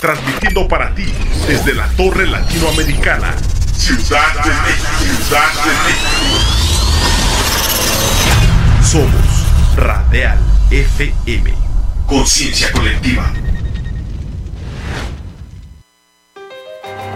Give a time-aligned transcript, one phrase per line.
[0.00, 1.12] transmitiendo para ti
[1.48, 3.34] desde la Torre Latinoamericana,
[3.76, 4.88] Ciudad de México.
[5.26, 6.38] Ciudad de México.
[8.84, 10.38] Somos Radial
[10.70, 11.52] FM.
[12.06, 13.32] Conciencia colectiva.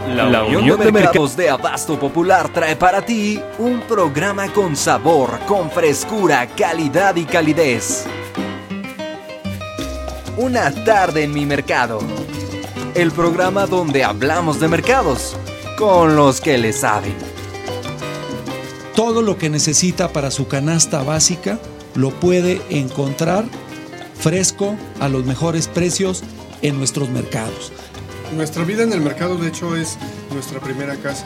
[0.09, 5.71] La, Unión, de, Mercados de Abasto Popular trae para ti un programa con sabor, con
[5.71, 8.05] frescura, calidad y calidez.
[10.37, 12.01] Una tarde en mi mercado.
[12.95, 15.35] El programa donde hablamos de mercados
[15.79, 17.15] con los que le saben.
[18.95, 21.59] Todo lo que necesita para su canasta básica
[21.95, 23.45] lo puede encontrar
[24.15, 26.23] fresco a los mejores precios
[26.61, 27.73] en nuestros mercados.
[28.37, 29.97] Nuestra vida en el mercado, de hecho, es
[30.33, 31.25] nuestra primera casa.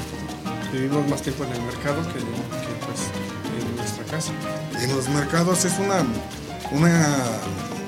[0.72, 3.00] Vivimos más tiempo en el mercado que, pues,
[3.60, 4.32] en nuestra casa.
[4.80, 6.06] En los mercados es una,
[6.70, 7.16] una,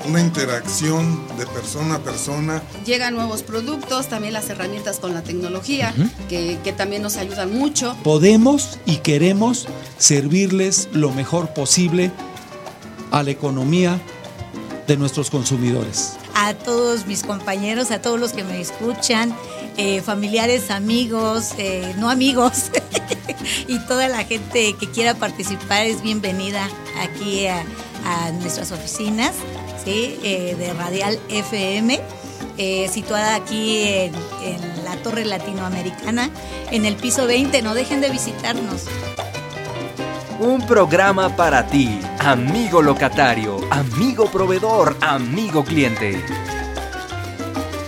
[0.09, 2.63] una interacción de persona a persona.
[2.85, 5.93] Llegan nuevos productos, también las herramientas con la tecnología,
[6.27, 7.95] que, que también nos ayudan mucho.
[8.03, 12.11] Podemos y queremos servirles lo mejor posible
[13.11, 13.99] a la economía
[14.87, 19.35] de nuestros consumidores a todos mis compañeros, a todos los que me escuchan,
[19.75, 22.71] eh, familiares, amigos, eh, no amigos,
[23.67, 26.69] y toda la gente que quiera participar es bienvenida
[27.01, 27.65] aquí a,
[28.39, 29.33] nuestras oficinas
[29.91, 31.99] Eh, de Radial FM.
[32.91, 36.29] situada aquí en, en la Torre Latinoamericana,
[36.71, 37.61] en el piso 20.
[37.61, 38.85] No dejen de visitarnos.
[40.39, 46.23] Un programa para ti, amigo locatario, amigo proveedor, amigo cliente.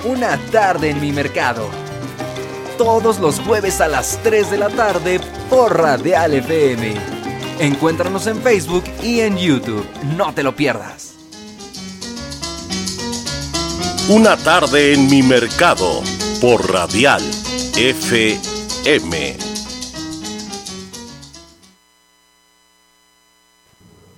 [0.03, 1.69] Una tarde en mi mercado.
[2.77, 6.95] Todos los jueves a las 3 de la tarde por Radial FM.
[7.59, 9.88] Encuéntranos en Facebook y en YouTube.
[10.17, 11.11] No te lo pierdas.
[14.09, 16.02] Una tarde en mi mercado
[16.41, 17.21] por Radial
[17.77, 19.38] FM.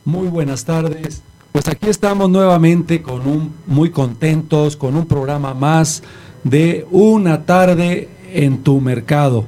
[0.05, 1.21] Muy buenas tardes.
[1.51, 6.01] Pues aquí estamos nuevamente con un muy contentos con un programa más
[6.43, 9.45] de una tarde en tu mercado.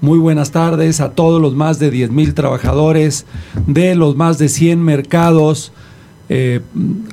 [0.00, 3.26] Muy buenas tardes a todos los más de 10 mil trabajadores
[3.66, 5.72] de los más de 100 mercados,
[6.28, 6.60] eh,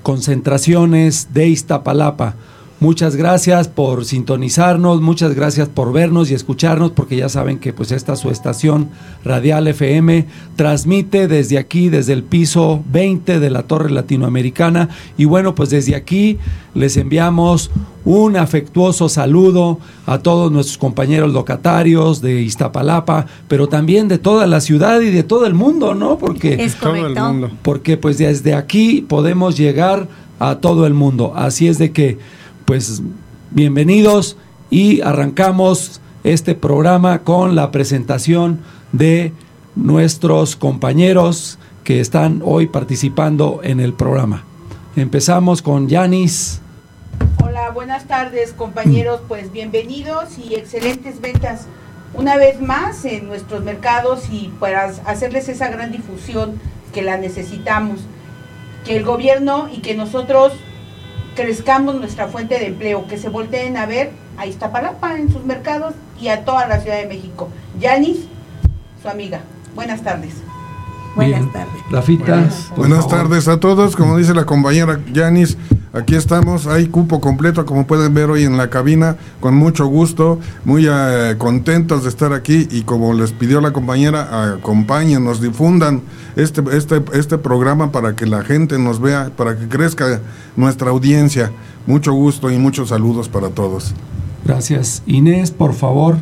[0.04, 2.36] concentraciones de Iztapalapa.
[2.86, 7.92] Muchas gracias por sintonizarnos, muchas gracias por vernos y escucharnos, porque ya saben que pues
[7.92, 8.90] esta su estación
[9.24, 14.90] Radial FM transmite desde aquí, desde el piso 20 de la Torre Latinoamericana.
[15.18, 16.38] Y bueno, pues desde aquí
[16.76, 17.72] les enviamos
[18.06, 24.62] un afectuoso saludo a todos nuestros compañeros locatarios de Iztapalapa, pero también de toda la
[24.62, 26.20] ciudad y de todo el mundo, ¿no?
[26.20, 27.50] Porque, es todo el mundo.
[27.64, 30.08] porque pues desde aquí podemos llegar
[30.38, 31.34] a todo el mundo.
[31.36, 32.20] Así es de que
[32.66, 33.04] pues
[33.52, 34.38] bienvenidos
[34.72, 38.62] y arrancamos este programa con la presentación
[38.92, 39.34] de
[39.76, 44.44] nuestros compañeros que están hoy participando en el programa.
[44.96, 46.60] Empezamos con Yanis.
[47.44, 51.68] Hola, buenas tardes compañeros, pues bienvenidos y excelentes ventas
[52.16, 56.60] una vez más en nuestros mercados y para hacerles esa gran difusión
[56.94, 58.00] que la necesitamos.
[58.86, 60.54] Que el gobierno y que nosotros
[61.36, 65.94] crezcamos nuestra fuente de empleo, que se volteen a ver a Iztapalapa en sus mercados
[66.20, 67.50] y a toda la Ciudad de México.
[67.80, 68.26] Yanis,
[69.02, 69.42] su amiga.
[69.76, 70.34] Buenas tardes.
[71.16, 71.82] Buenas tardes.
[71.90, 72.50] Rafita.
[72.76, 73.96] Buenas, tardes a todos.
[73.96, 75.58] Como dice la compañera Yanis,
[75.94, 76.68] aquí estamos.
[76.68, 80.40] Hay cupo completo, como pueden ver hoy en la cabina, con mucho gusto.
[80.66, 82.68] Muy eh, contentos de estar aquí.
[82.70, 84.58] Y como les pidió la compañera,
[85.20, 86.02] nos difundan
[86.36, 90.20] este, este, este programa para que la gente nos vea, para que crezca
[90.58, 91.52] nuestra audiencia.
[91.88, 93.94] Mucho gusto y muchos saludos para todos.
[94.44, 95.02] Gracias.
[95.06, 96.18] Inés, por favor.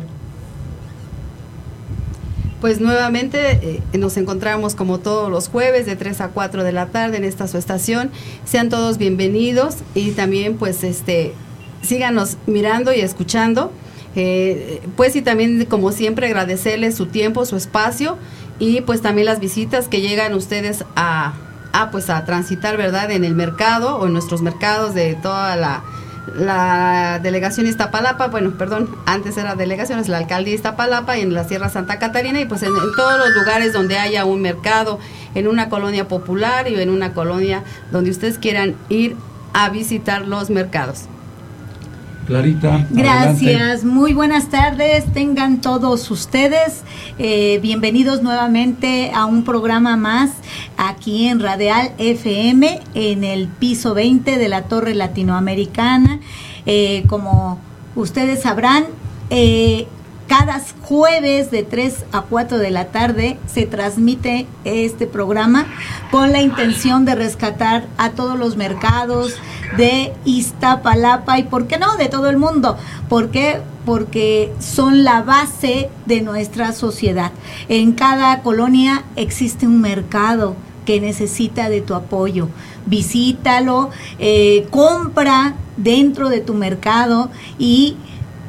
[2.64, 3.60] Pues nuevamente
[3.92, 7.24] eh, nos encontramos como todos los jueves de 3 a 4 de la tarde en
[7.24, 8.10] esta su estación.
[8.46, 11.34] Sean todos bienvenidos y también pues este
[11.82, 13.70] síganos mirando y escuchando.
[14.16, 18.16] Eh, pues y también como siempre agradecerles su tiempo, su espacio
[18.58, 21.34] y pues también las visitas que llegan ustedes a,
[21.74, 23.10] a pues a transitar, ¿verdad?
[23.10, 25.84] En el mercado o en nuestros mercados de toda la
[26.34, 31.44] la delegación Iztapalapa, bueno, perdón, antes era delegación, es la alcaldía Iztapalapa y en la
[31.44, 34.98] Sierra Santa Catarina y pues en, todos los lugares donde haya un mercado,
[35.34, 39.16] en una colonia popular y en una colonia donde ustedes quieran ir
[39.52, 41.08] a visitar los mercados.
[42.26, 42.86] Clarita.
[42.90, 46.82] Gracias, muy buenas tardes, tengan todos ustedes.
[47.18, 50.30] Eh, bienvenidos nuevamente a un programa más
[50.78, 56.20] aquí en Radial FM en el piso 20 de la Torre Latinoamericana.
[56.64, 57.60] Eh, como
[57.94, 58.84] ustedes sabrán,
[59.28, 59.86] eh,
[60.26, 65.66] cada jueves de 3 a 4 de la tarde se transmite este programa
[66.10, 69.34] con la intención de rescatar a todos los mercados
[69.76, 72.76] de Iztapalapa y, ¿por qué no?, de todo el mundo.
[73.08, 73.60] ¿Por qué?
[73.84, 77.32] Porque son la base de nuestra sociedad.
[77.68, 80.56] En cada colonia existe un mercado
[80.86, 82.48] que necesita de tu apoyo.
[82.86, 87.96] Visítalo, eh, compra dentro de tu mercado y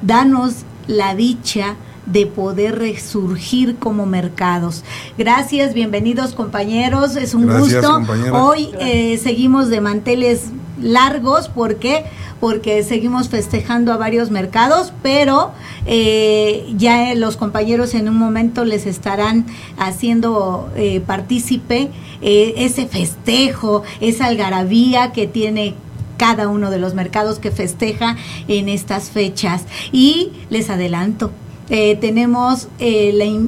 [0.02, 4.84] danos la dicha de poder resurgir como mercados.
[5.18, 8.02] Gracias, bienvenidos compañeros, es un gusto.
[8.34, 12.06] Hoy eh, seguimos de manteles largos, ¿por qué?
[12.40, 15.52] Porque seguimos festejando a varios mercados, pero
[15.88, 19.46] eh, ya los compañeros en un momento les estarán
[19.78, 21.90] haciendo eh, partícipe
[22.22, 25.76] ese festejo, esa algarabía que tiene
[26.18, 28.18] cada uno de los mercados que festeja
[28.48, 29.64] en estas fechas.
[29.92, 31.32] Y les adelanto,
[31.70, 33.48] eh, tenemos eh,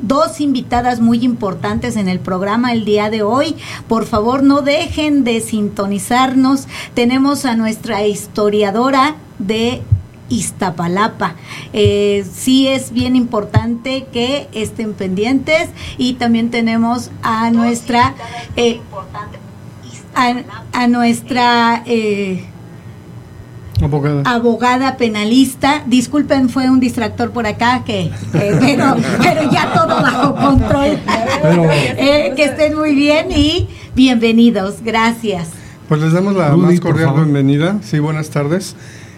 [0.00, 3.56] dos invitadas muy importantes en el programa el día de hoy.
[3.88, 6.66] Por favor, no dejen de sintonizarnos.
[6.94, 9.82] Tenemos a nuestra historiadora de
[10.28, 11.34] Iztapalapa.
[11.72, 15.68] Eh, sí es bien importante que estén pendientes
[15.98, 18.14] y también tenemos a nuestra
[20.14, 22.44] a, nuestra eh,
[24.24, 24.96] abogada.
[24.96, 25.82] penalista.
[25.86, 30.98] Disculpen, fue un distractor por acá, que, pero, pero, ya todo bajo control.
[31.44, 34.76] Eh, que estén muy bien y bienvenidos.
[34.82, 35.48] Gracias.
[35.88, 37.78] Pues les damos la más cordial bienvenida.
[37.82, 38.76] Sí, buenas tardes.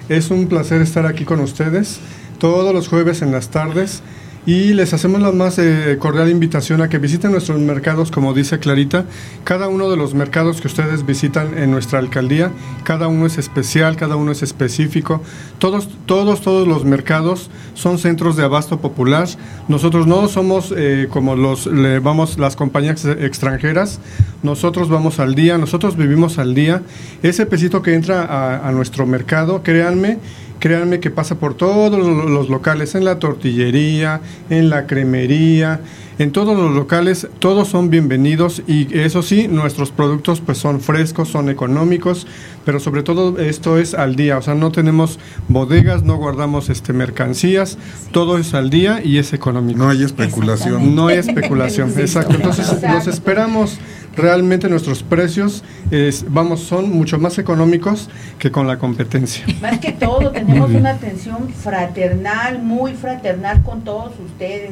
[0.08, 2.00] Es un placer estar aquí con ustedes
[2.38, 4.02] todos los jueves en las tardes
[4.46, 8.58] y les hacemos la más eh, cordial invitación a que visiten nuestros mercados, como dice
[8.58, 9.06] Clarita.
[9.42, 12.52] Cada uno de los mercados que ustedes visitan en nuestra alcaldía,
[12.82, 15.22] cada uno es especial, cada uno es específico.
[15.58, 19.28] Todos, todos, todos los mercados son centros de abasto popular.
[19.68, 21.68] Nosotros no somos eh, como los
[22.02, 23.98] vamos las compañías extranjeras.
[24.42, 26.82] Nosotros vamos al día, nosotros vivimos al día.
[27.22, 30.18] Ese pesito que entra a nuestro mercado, créanme
[30.58, 34.20] créanme que pasa por todos los locales, en la tortillería,
[34.50, 35.80] en la cremería,
[36.18, 41.28] en todos los locales, todos son bienvenidos y eso sí, nuestros productos pues son frescos,
[41.28, 42.26] son económicos,
[42.64, 45.18] pero sobre todo esto es al día, o sea, no tenemos
[45.48, 47.78] bodegas, no guardamos este mercancías,
[48.12, 49.78] todo es al día y es económico.
[49.78, 50.94] No hay especulación.
[50.94, 52.34] No hay especulación, exacto.
[52.34, 53.78] Entonces, los esperamos
[54.16, 58.08] realmente nuestros precios es, vamos son mucho más económicos
[58.38, 59.44] que con la competencia.
[59.60, 64.70] Más que todo tenemos una atención fraternal, muy fraternal con todos ustedes.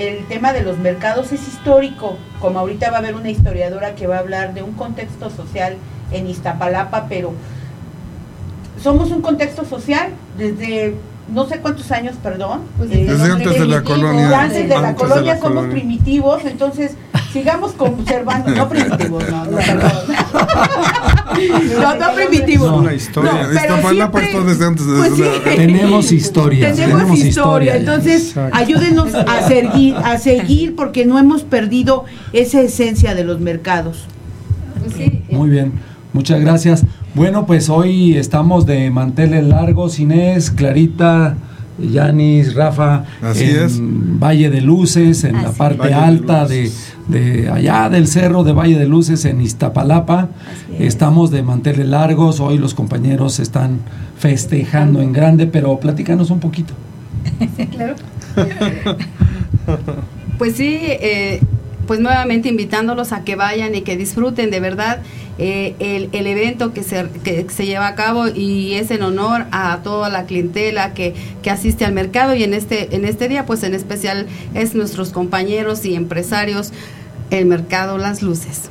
[0.00, 4.06] El tema de los mercados es histórico, como ahorita va a haber una historiadora que
[4.06, 5.76] va a hablar de un contexto social
[6.10, 7.34] en Iztapalapa, pero
[8.82, 10.08] somos un contexto social
[10.38, 10.94] desde
[11.30, 12.62] no sé cuántos años, perdón.
[12.78, 14.40] Pues desde eh, antes de la colonia.
[14.40, 16.96] Antes de la colonia somos primitivos, entonces
[17.32, 19.50] sigamos conservando, no primitivos, no, no,
[21.80, 22.80] no, no primitivos.
[22.80, 23.32] una historia.
[23.32, 25.22] No, pero desde antes de pues sí.
[25.56, 26.72] Tenemos historia.
[26.72, 27.76] Tenemos, historia.
[27.76, 34.06] Entonces, ayúdenos a seguir, a seguir porque no hemos perdido esa esencia de los mercados.
[35.30, 35.72] Muy bien,
[36.12, 36.84] muchas gracias.
[37.14, 41.36] Bueno, pues hoy estamos de manteles largos, Inés, Clarita,
[41.80, 43.04] Yanis, Rafa,
[43.34, 46.70] en Valle de Luces, en la parte alta de,
[47.08, 50.28] de, allá del cerro de Valle de Luces, en Iztapalapa.
[50.78, 53.80] Estamos de manteles largos, hoy los compañeros están
[54.18, 56.74] festejando en grande, pero platícanos un poquito.
[57.70, 57.94] claro.
[60.38, 61.40] pues sí, eh,
[61.90, 65.02] pues nuevamente invitándolos a que vayan y que disfruten de verdad
[65.38, 69.46] eh, el, el, evento que se, que se lleva a cabo y es en honor
[69.50, 73.44] a toda la clientela que, que asiste al mercado y en este, en este día
[73.44, 76.70] pues en especial es nuestros compañeros y empresarios
[77.30, 78.70] el mercado Las Luces.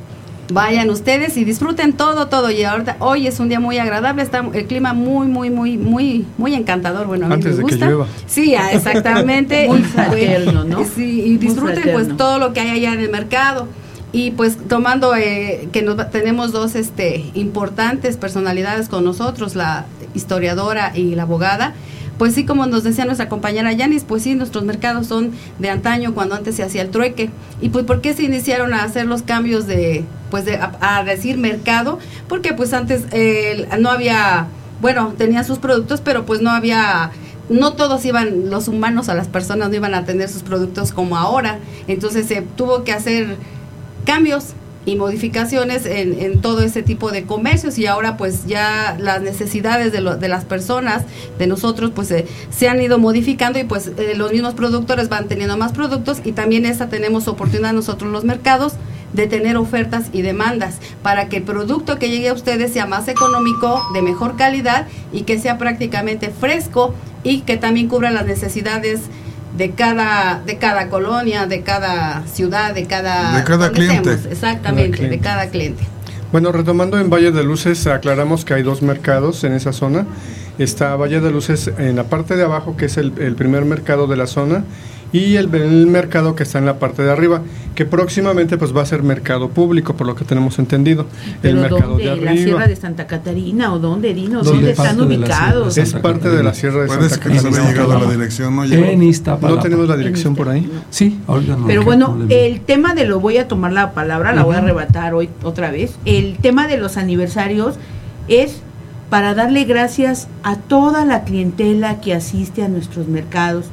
[0.51, 2.49] Vayan ustedes y disfruten todo, todo.
[2.49, 6.25] Y ahorita, hoy es un día muy agradable, está el clima muy, muy, muy, muy,
[6.37, 7.07] muy encantador.
[7.07, 7.77] Bueno, a mí Antes me gusta.
[7.77, 8.07] De que llueva.
[8.25, 9.67] Sí, ah, exactamente.
[9.67, 10.83] muy fraterno, ¿no?
[10.85, 13.67] Sí, y disfruten pues todo lo que hay allá en el mercado.
[14.11, 20.91] Y pues tomando eh, que nos, tenemos dos este, importantes personalidades con nosotros, la historiadora
[20.95, 21.75] y la abogada,
[22.19, 26.13] pues sí, como nos decía nuestra compañera Yanis, pues sí, nuestros mercados son de antaño,
[26.13, 27.29] cuando antes se hacía el trueque.
[27.61, 31.37] ¿Y pues por qué se iniciaron a hacer los cambios de, pues de, a, decir
[31.37, 31.97] mercado?
[32.27, 33.05] Porque pues antes
[33.79, 34.47] no había,
[34.81, 37.11] bueno, tenían sus productos, pero pues no había
[37.47, 41.17] no todos iban, los humanos a las personas no iban a tener sus productos como
[41.17, 41.59] ahora.
[41.87, 43.37] Entonces se tuvo que hacer
[44.05, 44.53] cambios
[44.85, 50.01] y modificaciones en, todo ese tipo de comercios y ahora pues ya las necesidades de,
[50.01, 51.03] de las personas,
[51.37, 55.27] de nosotros pues eh, se han ido modificando y pues eh, los mismos productores van
[55.27, 58.73] teniendo más productos y también esta tenemos oportunidad nosotros los mercados
[59.13, 63.07] de tener ofertas y demandas para que el producto que llegue a ustedes sea más
[63.07, 66.93] económico, de mejor calidad y que sea prácticamente fresco
[67.23, 69.01] y que también cubra las necesidades
[69.55, 74.17] de cada de cada colonia, de cada ciudad, de cada de cada cliente.
[74.29, 75.83] exactamente, de cada cliente.
[76.31, 80.05] Bueno, retomando en Valle de Luces, aclaramos que hay dos mercados en esa zona.
[80.59, 84.05] Está Valle de Luces en la parte de abajo, que es el, el primer mercado
[84.05, 84.63] de la zona,
[85.11, 85.47] y el,
[85.87, 87.41] mercado que está en la parte de arriba,
[87.75, 91.05] que próximamente pues va a ser mercado público, por lo que tenemos entendido.
[91.41, 92.31] el mercado de arriba.
[92.31, 94.43] ¿La Sierra de Santa Catarina o dónde, Dino?
[94.43, 95.77] ¿Dónde, están ubicados?
[95.77, 97.41] Es parte de la Sierra de Santa Catarina.
[97.41, 100.69] Puede que no llegado a la dirección, no ¿No tenemos la dirección por ahí?
[100.89, 101.19] Sí,
[101.65, 105.13] Pero bueno, el tema de lo voy a tomar la palabra, la voy a arrebatar
[105.13, 105.95] hoy otra vez.
[106.05, 107.75] El tema de los aniversarios
[108.27, 108.61] es
[109.09, 113.65] para darle gracias a toda la clientela que asiste a nuestros mercados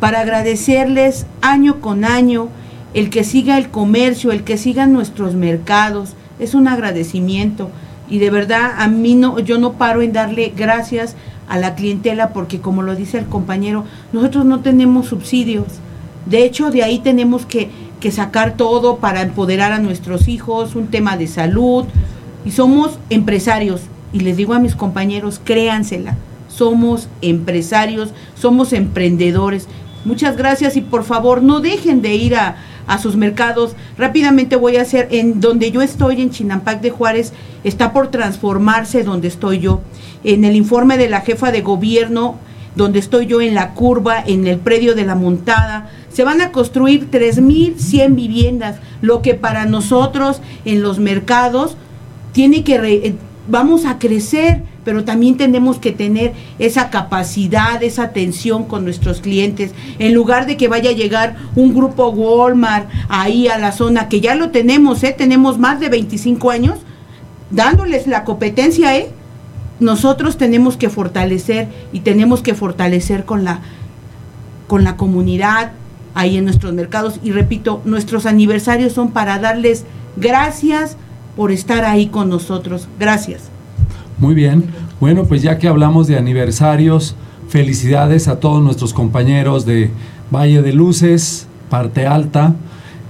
[0.00, 2.48] para agradecerles año con año
[2.94, 6.14] el que siga el comercio, el que sigan nuestros mercados.
[6.38, 7.70] Es un agradecimiento.
[8.08, 11.14] Y de verdad a mí no yo no paro en darle gracias
[11.48, 15.66] a la clientela porque como lo dice el compañero, nosotros no tenemos subsidios.
[16.26, 20.88] De hecho, de ahí tenemos que, que sacar todo para empoderar a nuestros hijos, un
[20.88, 21.84] tema de salud.
[22.44, 23.82] Y somos empresarios.
[24.12, 26.16] Y les digo a mis compañeros, créansela,
[26.48, 29.68] somos empresarios, somos emprendedores
[30.04, 32.56] Muchas gracias y por favor no dejen de ir a,
[33.02, 33.76] sus mercados.
[33.98, 39.04] Rápidamente voy a hacer en donde yo estoy, en Chinampac de Juárez, está por transformarse
[39.04, 39.82] donde estoy yo.
[40.24, 42.36] En el informe de la jefa de gobierno,
[42.76, 46.50] donde estoy yo en la curva, en el predio de la montada, se van a
[46.50, 51.76] construir 3.100 viviendas, lo que para nosotros en los mercados
[52.32, 53.14] tiene que, eh,
[53.48, 59.72] vamos a crecer pero también tenemos que tener esa capacidad, esa atención con nuestros clientes,
[59.98, 64.22] en lugar de que vaya a llegar un grupo Walmart ahí a la zona, que
[64.22, 65.14] ya lo tenemos, ¿eh?
[65.14, 66.78] tenemos más de 25 años,
[67.50, 69.10] dándoles la competencia, ¿eh?
[69.78, 73.60] nosotros tenemos que fortalecer y tenemos que fortalecer con la,
[74.68, 75.72] con la comunidad
[76.14, 77.20] ahí en nuestros mercados.
[77.22, 79.84] Y repito, nuestros aniversarios son para darles
[80.16, 80.96] gracias
[81.36, 82.88] por estar ahí con nosotros.
[82.98, 83.50] Gracias.
[84.18, 84.64] Muy bien.
[85.00, 87.14] Bueno, pues ya que hablamos de aniversarios,
[87.48, 89.90] felicidades a todos nuestros compañeros de
[90.32, 92.54] Valle de Luces, parte alta.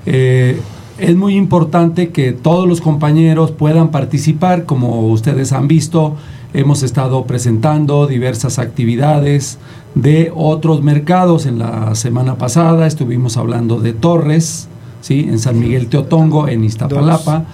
[0.05, 0.61] Eh,
[0.99, 6.17] es muy importante que todos los compañeros puedan participar, como ustedes han visto,
[6.53, 9.59] hemos estado presentando diversas actividades
[9.95, 11.47] de otros mercados.
[11.47, 14.69] En la semana pasada estuvimos hablando de Torres,
[15.01, 15.21] ¿sí?
[15.21, 17.45] en San Miguel Teotongo, en Iztapalapa.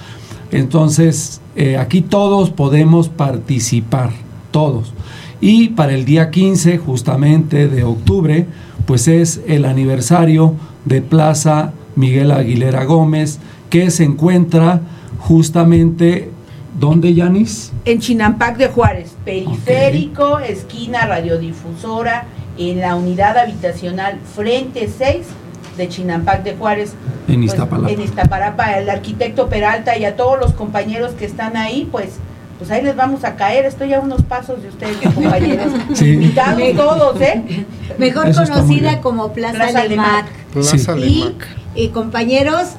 [0.50, 4.10] Entonces, eh, aquí todos podemos participar,
[4.50, 4.92] todos.
[5.40, 8.46] Y para el día 15, justamente de octubre,
[8.86, 13.38] pues es el aniversario de Plaza Miguel Aguilera Gómez,
[13.70, 14.80] que se encuentra
[15.18, 16.30] justamente,
[16.78, 17.72] ¿dónde, Yanis?
[17.84, 25.26] En Chinampac de Juárez, periférico, esquina radiodifusora, en la unidad habitacional frente 6
[25.76, 26.94] de Chinampac de Juárez.
[27.28, 27.90] En pues, Iztapalapa.
[27.90, 32.18] en Iztapalapa, el arquitecto Peralta y a todos los compañeros que están ahí, pues
[32.58, 33.64] pues ahí les vamos a caer.
[33.66, 35.72] Estoy a unos pasos de ustedes, compañeros.
[36.00, 37.66] Invitados todos, ¿eh?
[37.98, 40.26] Mejor conocida como Plaza, Plaza Lemac.
[40.52, 41.36] Plaza y,
[41.74, 42.70] y compañeros,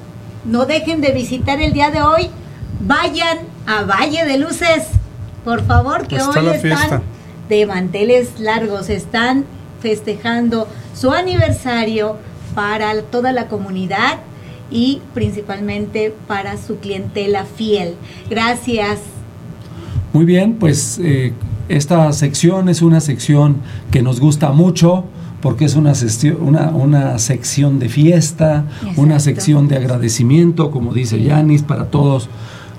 [0.46, 2.30] no dejen de visitar el día de hoy.
[2.80, 4.84] Vayan a Valle de Luces,
[5.44, 7.04] por favor, que hoy están
[7.50, 9.46] de manteles largos, están
[9.82, 12.18] festejando su aniversario
[12.56, 14.20] para toda la comunidad
[14.72, 17.96] y principalmente para su clientela fiel.
[18.30, 19.02] Gracias.
[20.14, 21.34] Muy bien, pues eh,
[21.70, 23.58] esta sección es una sección
[23.92, 25.06] que nos gusta mucho
[25.42, 25.94] porque es una,
[26.40, 32.30] una, una sección de fiesta, una sección de agradecimiento, como dice Yanis, para todos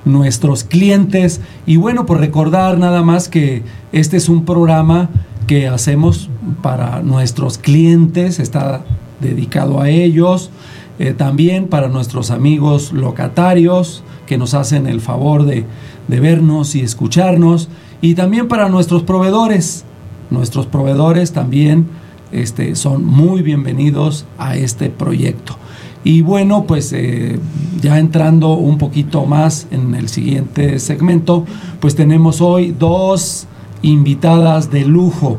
[0.04, 1.40] nuestros clientes.
[1.66, 5.11] Y bueno, por recordar nada más que este es un programa
[5.47, 6.28] que hacemos
[6.62, 8.83] para nuestros clientes, está
[9.20, 10.50] dedicado a ellos,
[10.99, 15.64] eh, también para nuestros amigos locatarios que nos hacen el favor de,
[16.08, 17.68] vernos y escucharnos,
[18.00, 19.85] y también para nuestros proveedores.
[20.30, 21.87] Nuestros proveedores también
[22.32, 25.56] este, son muy bienvenidos a este proyecto.
[26.04, 27.38] Y bueno, pues eh,
[27.80, 31.44] ya entrando un poquito más en el siguiente segmento,
[31.80, 33.46] pues tenemos hoy dos
[33.82, 35.38] invitadas de lujo,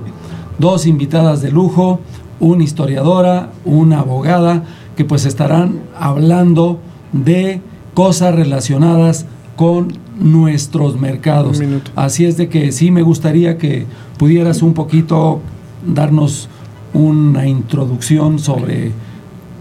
[0.60, 2.02] dos invitadas de lujo
[2.40, 4.64] una historiadora, una abogada,
[4.96, 6.80] que pues estarán hablando
[7.14, 7.62] de
[7.94, 9.26] cosas relacionadas
[9.56, 11.62] con nuestros mercados.
[11.96, 13.86] Así es de que sí me gustaría que
[14.18, 15.42] pudieras un poquito
[15.86, 16.50] darnos
[16.94, 18.92] una introducción sobre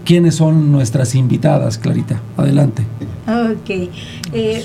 [0.05, 2.21] quiénes son nuestras invitadas, Clarita.
[2.37, 2.83] Adelante.
[3.27, 3.89] Ok.
[4.33, 4.63] Eh,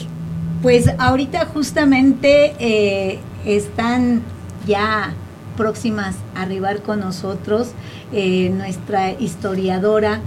[0.62, 4.22] pues ahorita justamente eh, están
[4.66, 5.14] ya
[5.56, 7.72] próximas a arribar con nosotros
[8.12, 10.20] eh, nuestra historiadora,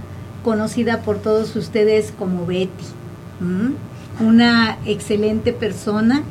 [0.44, 2.70] conocida por todos ustedes como Betty.
[4.20, 6.24] Una excelente persona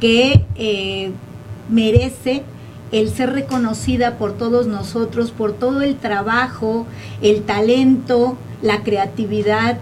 [0.00, 0.44] que
[1.68, 2.44] merece
[2.92, 6.86] el ser reconocida por todos nosotros, por todo el trabajo,
[7.22, 9.78] el talento, la creatividad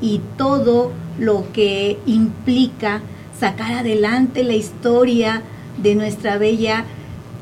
[0.00, 3.00] y todo lo que implica
[3.38, 5.42] sacar adelante la historia
[5.82, 6.84] de nuestra bella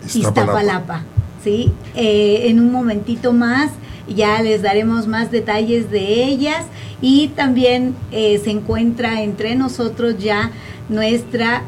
[0.05, 1.05] Iztapalapa.
[1.43, 1.73] ¿sí?
[1.95, 3.71] Eh, en un momentito más
[4.09, 6.65] ya les daremos más detalles de ellas
[7.01, 10.51] y también eh, se encuentra entre nosotros ya
[10.89, 11.63] nuestra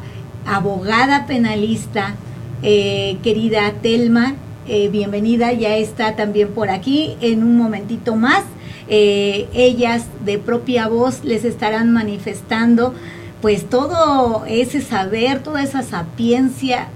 [0.45, 2.15] abogada penalista,
[2.61, 4.35] eh, querida Telma,
[4.65, 8.43] bienvenida, ya está también por aquí en un momentito más.
[8.87, 12.93] Ellas de propia voz les estarán manifestando
[13.41, 16.87] pues todo ese saber, toda esa sapiencia,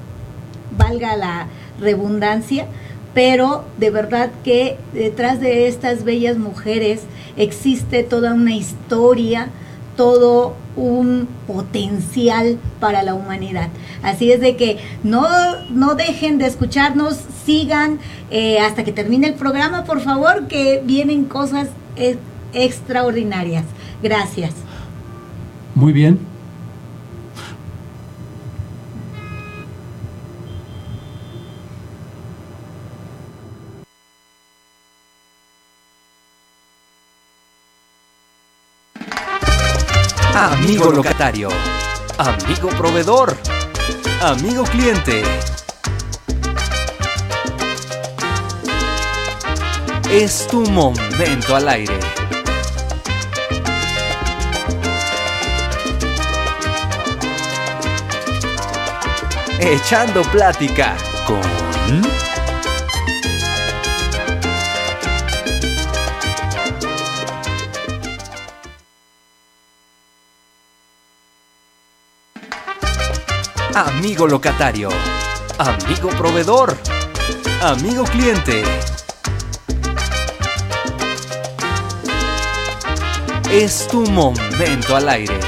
[0.78, 1.48] valga la
[1.80, 2.68] redundancia,
[3.14, 7.02] pero de verdad que detrás de estas bellas mujeres
[7.36, 9.50] existe toda una historia,
[9.96, 13.70] todo un potencial para la humanidad.
[14.04, 15.28] Así es de que no,
[15.72, 21.26] no dejen de escucharnos, sigan eh, hasta que termine el programa, por favor, que vienen
[21.26, 22.18] cosas eh,
[22.54, 23.64] extraordinarias.
[24.04, 24.54] Gracias.
[25.74, 26.37] Muy bien.
[40.78, 41.50] Amigo locatario,
[42.20, 43.36] amigo proveedor,
[44.22, 45.24] amigo cliente.
[50.12, 52.00] Es tu momento al aire.
[59.60, 61.42] Echando plática con...
[73.78, 74.90] Amigo locatario,
[75.60, 76.76] amigo proveedor,
[77.62, 78.64] amigo cliente.
[83.52, 85.40] Es tu momento al aire.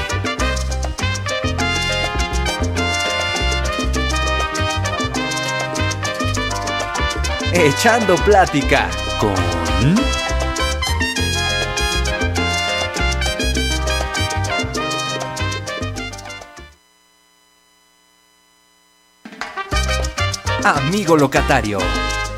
[7.52, 8.88] Echando plática
[9.18, 10.19] con...
[20.64, 21.78] Amigo locatario,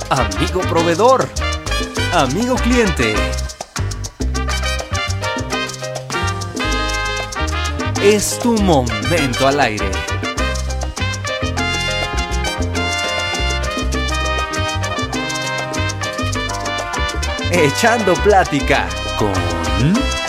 [0.08, 1.28] amigo proveedor,
[2.12, 3.14] amigo cliente.
[8.00, 9.90] Es tu momento al aire.
[17.50, 18.86] Echando plática
[19.18, 20.21] con...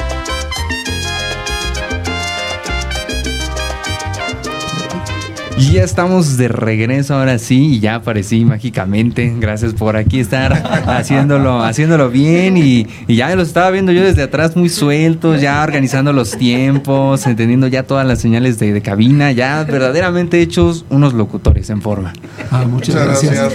[5.55, 9.31] Y ya estamos de regreso ahora sí, y ya aparecí mágicamente.
[9.39, 10.51] Gracias por aquí estar
[10.87, 12.57] haciéndolo, haciéndolo bien.
[12.57, 17.67] Y, ya los estaba viendo yo desde atrás muy sueltos, ya organizando los tiempos, entendiendo
[17.67, 22.13] ya todas las señales de, cabina, ya verdaderamente hechos unos locutores en forma.
[22.49, 23.51] Ah, muchas, gracias.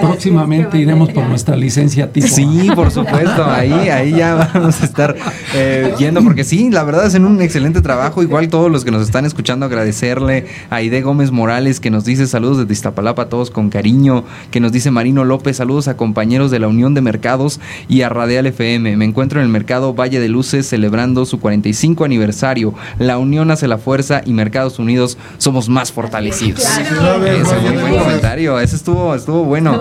[0.00, 2.28] Próximamente iremos por nuestra licencia tipo.
[2.28, 5.16] Sí, por supuesto, ahí, ahí ya vamos a estar
[5.54, 8.22] eh, yendo, porque sí, la verdad es en un excelente trabajo.
[8.22, 12.26] Igual todos los que nos están escuchando, agradecerle a Aide Gómez Morales que nos dice
[12.26, 16.50] saludos desde Iztapalapa a todos con cariño, que nos dice Marino López, saludos a compañeros
[16.50, 18.96] de la Unión de Mercados y a Radial FM.
[18.96, 22.74] Me encuentro en el mercado Valle de Luces celebrando su 45 aniversario.
[22.98, 26.60] La unión hace la fuerza y Mercados Unidos somos más fortalecidos.
[26.60, 29.80] Ese fue un buen comentario, ese estuvo, estuvo bueno.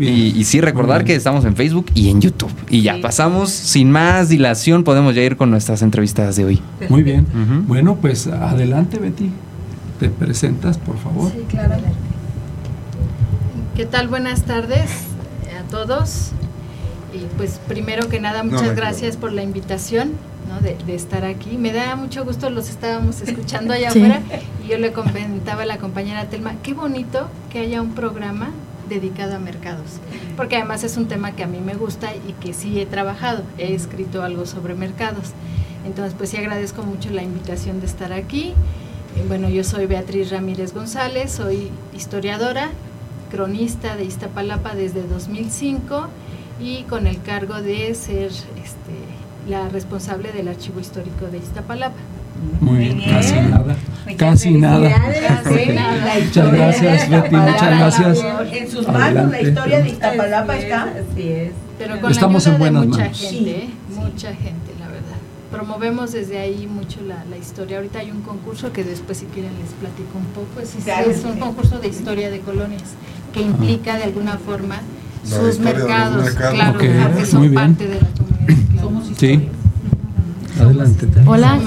[0.00, 2.50] y, sí, recordar que estamos en Facebook y en YouTube.
[2.68, 6.62] Y ya pasamos, sin más dilación, podemos ya ir con nuestras entrevistas de hoy.
[6.88, 7.26] Muy bien.
[7.66, 9.30] Bueno, pues adelante, Betty
[9.98, 11.32] te presentas, por favor.
[11.32, 11.74] Sí, claro.
[13.74, 14.08] ¿Qué tal?
[14.08, 14.90] Buenas tardes
[15.58, 16.30] a todos.
[17.12, 20.12] Y pues primero que nada, muchas gracias por la invitación
[20.48, 20.60] ¿no?
[20.60, 21.56] de, estar aquí.
[21.56, 24.20] Me da mucho gusto, los estábamos escuchando allá afuera
[24.64, 28.50] y yo le comentaba a la compañera Telma, qué bonito que haya un programa
[28.88, 29.98] dedicado a mercados,
[30.36, 33.42] porque además es un tema que a mí me gusta y que sí he trabajado,
[33.58, 35.32] he escrito algo sobre mercados.
[35.86, 38.54] Entonces, pues sí agradezco mucho la invitación de estar aquí.
[39.16, 42.68] Eh, bueno, yo soy Beatriz Ramírez González, soy historiadora,
[43.30, 46.08] cronista de Iztapalapa desde 2005
[46.60, 48.94] y con el cargo de ser este,
[49.48, 51.96] la responsable del Archivo Histórico de Iztapalapa.
[52.60, 53.76] Muy bien, casi nada.
[54.18, 54.90] casi nada.
[56.22, 57.34] Muchas gracias, Betty.
[57.36, 58.24] Muchas gracias.
[58.52, 60.82] En sus manos la historia de Iztapalapa está.
[60.84, 61.52] Así es.
[61.78, 63.20] Pero con Estamos la ayuda en buenas de mucha manos.
[63.20, 64.65] gente, mucha gente, la verdad.
[65.56, 67.78] Promovemos desde ahí mucho la, la, historia.
[67.78, 70.60] Ahorita hay un concurso que después, si quieren, les platico un poco.
[70.60, 72.82] Es, es un concurso de historia de colonias
[73.32, 74.80] que implica de alguna forma
[75.24, 76.90] sus mercados, claro, okay.
[77.02, 78.82] porque son parte de la comunidad.
[78.82, 79.48] Somos sí.
[80.60, 81.08] Adelante.
[81.24, 81.58] Hola.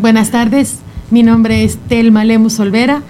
[0.00, 0.78] Buenas tardes.
[1.10, 3.02] Mi nombre es Telma Lemus Olvera.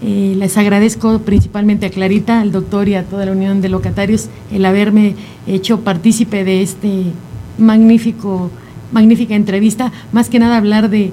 [0.00, 4.30] Eh, les agradezco principalmente a Clarita, al doctor y a toda la Unión de Locatarios
[4.50, 5.14] el haberme
[5.46, 7.04] hecho partícipe de este
[7.58, 8.50] magnífico,
[8.92, 9.92] magnífica entrevista.
[10.12, 11.12] Más que nada hablar de,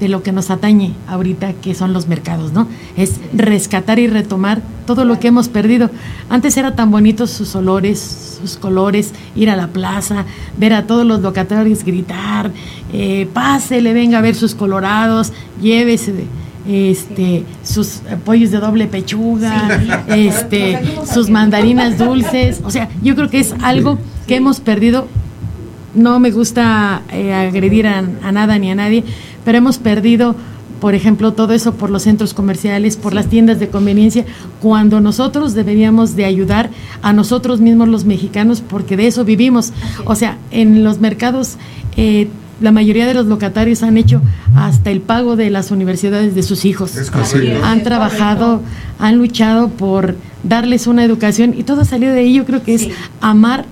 [0.00, 2.68] de lo que nos atañe ahorita, que son los mercados, ¿no?
[2.96, 5.90] Es rescatar y retomar todo lo que hemos perdido.
[6.28, 10.24] Antes era tan bonitos sus olores, sus colores, ir a la plaza,
[10.58, 12.50] ver a todos los locatarios gritar,
[12.92, 16.26] eh, pásele, venga a ver sus colorados, llévese
[16.68, 23.38] este sus pollos de doble pechuga, este sus mandarinas dulces, o sea, yo creo que
[23.38, 25.06] es algo que hemos perdido.
[25.96, 29.02] No me gusta eh, agredir a nada ni a nadie,
[29.44, 30.36] pero hemos perdido,
[30.80, 34.26] por ejemplo, todo eso por los centros comerciales, por las tiendas de conveniencia,
[34.60, 36.70] cuando nosotros deberíamos de ayudar
[37.02, 39.72] a nosotros mismos los mexicanos, porque de eso vivimos.
[40.04, 41.56] O sea, en los mercados...
[41.96, 42.28] Eh,
[42.60, 44.22] la mayoría de los locatarios han hecho
[44.54, 46.92] hasta el pago de las universidades de sus hijos.
[47.62, 48.62] han trabajado,
[48.98, 52.32] han luchado por darles una educación y todo ha salido de ahí.
[52.32, 52.88] Yo creo que es
[53.20, 53.66] amar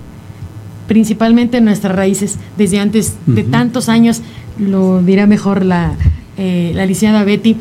[0.87, 2.39] principalmente nuestras raíces.
[2.57, 4.23] Desde antes de tantos años
[4.59, 5.95] lo dirá mejor la,
[6.37, 7.57] eh, la licenciada Betty,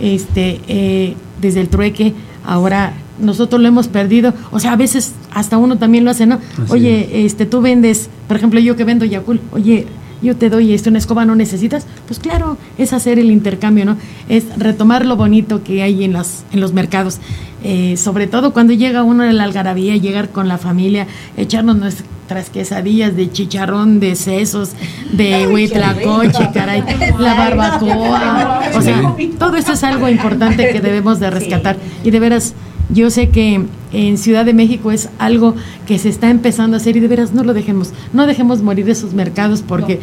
[0.00, 2.14] este, eh, desde el trueque,
[2.44, 6.38] ahora nosotros lo hemos perdido, o sea, a veces hasta uno también lo hace, ¿no?
[6.68, 9.86] oye, este, tú vendes, por ejemplo, yo que vendo Yakul, oye,
[10.22, 13.96] yo te doy esto, una escoba no necesitas, pues claro, es hacer el intercambio, ¿no?
[14.28, 17.18] Es retomar lo bonito que hay en, las, en los mercados,
[17.64, 22.50] eh, sobre todo cuando llega uno a la algarabía, llegar con la familia, echarnos nuestras
[22.50, 24.70] quesadillas de chicharrón, de sesos,
[25.12, 26.82] de huitlacoche, caray,
[27.18, 31.76] la barbacoa, o sea, todo eso es algo importante que debemos de rescatar.
[32.04, 32.54] Y de veras
[32.90, 35.54] yo sé que en Ciudad de México es algo
[35.86, 38.88] que se está empezando a hacer y de veras no lo dejemos, no dejemos morir
[38.88, 40.00] esos mercados porque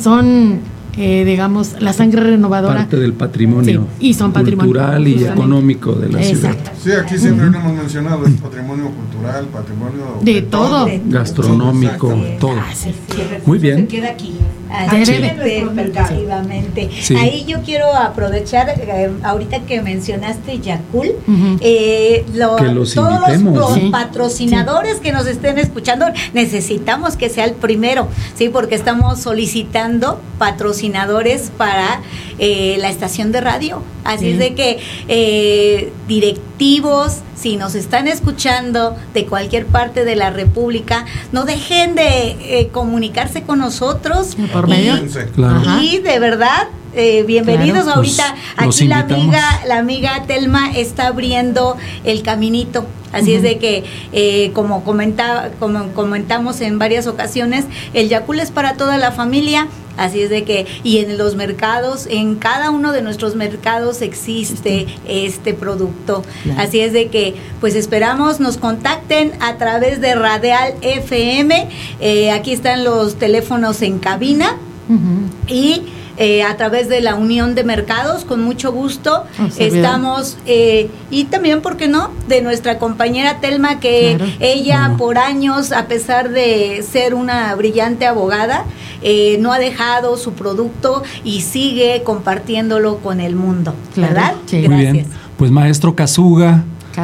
[0.00, 0.60] son
[1.00, 2.78] eh, digamos, la sangre renovadora.
[2.78, 3.86] Parte del patrimonio.
[4.00, 4.72] y son patrimonio.
[4.72, 6.56] Cultural y económico de la ciudad.
[6.82, 10.18] Sí, aquí siempre lo hemos mencionado, el patrimonio cultural, patrimonio...
[10.22, 10.88] De, todo.
[11.06, 12.08] Gastronómico,
[12.40, 12.58] todo.
[12.58, 12.72] Ah,
[13.46, 13.76] Muy bien.
[13.76, 14.34] Se queda aquí.
[14.70, 16.90] Efectivamente.
[17.16, 21.12] Ahí yo quiero aprovechar, eh, ahorita que mencionaste Yakul,
[21.60, 22.24] eh,
[22.94, 28.48] todos los, patrocinadores que nos estén escuchando, necesitamos que sea el primero, ¿sí?
[28.48, 32.00] Porque estamos solicitando patrocinadores para
[32.38, 33.82] eh, la estación de radio.
[34.04, 41.04] Así es de que directivos, si nos están escuchando de cualquier parte de la República,
[41.32, 44.36] no dejen de eh, comunicarse con nosotros.
[44.52, 44.96] Por medio.
[45.80, 47.84] Y, de verdad, eh, bienvenidos.
[47.84, 52.86] Pues, ahorita aquí la amiga la amiga Telma está abriendo el caminito.
[53.12, 58.50] Así es de que eh, como comentaba como comentamos en varias ocasiones el Yacul es
[58.50, 59.68] para toda la familia.
[59.98, 64.86] Así es de que, y en los mercados, en cada uno de nuestros mercados existe
[65.08, 65.54] este.
[65.54, 66.22] producto.
[66.56, 71.68] Así es de que, pues esperamos nos contacten a través de Radial FM.
[72.00, 74.56] Eh, aquí están los teléfonos en cabina.
[75.48, 75.82] Y
[76.18, 79.24] eh, a través de la Unión de Mercados, con mucho gusto.
[79.56, 85.70] Estamos, eh, y también, ¿por qué no?, de nuestra compañera Telma, que ella por años,
[85.70, 88.64] a pesar de ser una brillante abogada,
[89.02, 94.34] eh, no ha dejado su producto y sigue compartiéndolo con el mundo, ¿verdad?
[94.52, 95.06] Muy bien.
[95.36, 95.94] Pues maestro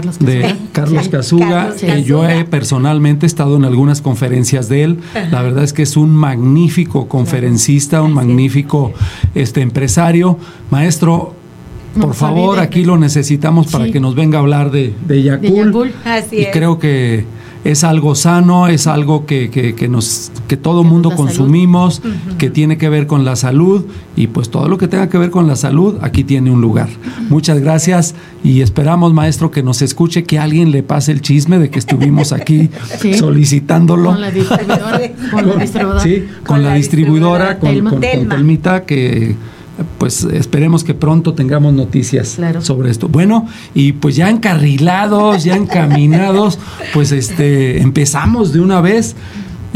[0.00, 1.74] Kazuga, de Carlos Casuga.
[2.04, 4.98] yo he personalmente estado en algunas conferencias de él.
[5.30, 8.92] La verdad es que es un magnífico conferencista, un magnífico
[9.34, 10.38] este empresario.
[10.70, 11.34] Maestro,
[12.00, 15.92] por favor, aquí lo necesitamos para que nos venga a hablar de, de Yakul.
[16.32, 17.24] Y creo que
[17.64, 22.02] es algo sano, es algo que, que, nos, que todo mundo consumimos,
[22.38, 25.30] que tiene que ver con la salud y pues todo lo que tenga que ver
[25.30, 26.88] con la salud aquí tiene un lugar.
[27.30, 31.70] Muchas gracias y esperamos, maestro, que nos escuche, que alguien le pase el chisme de
[31.70, 32.68] que estuvimos aquí
[33.18, 34.10] solicitándolo.
[34.10, 35.00] Con la distribuidora.
[35.30, 39.36] Con, la distribuidora, sí, con, la, distribuidora, con, Telmita, que
[39.98, 43.08] pues esperemos que pronto tengamos noticias sobre esto.
[43.08, 46.58] Bueno, y pues ya encarrilados, ya encaminados,
[46.92, 49.16] pues este empezamos de una vez.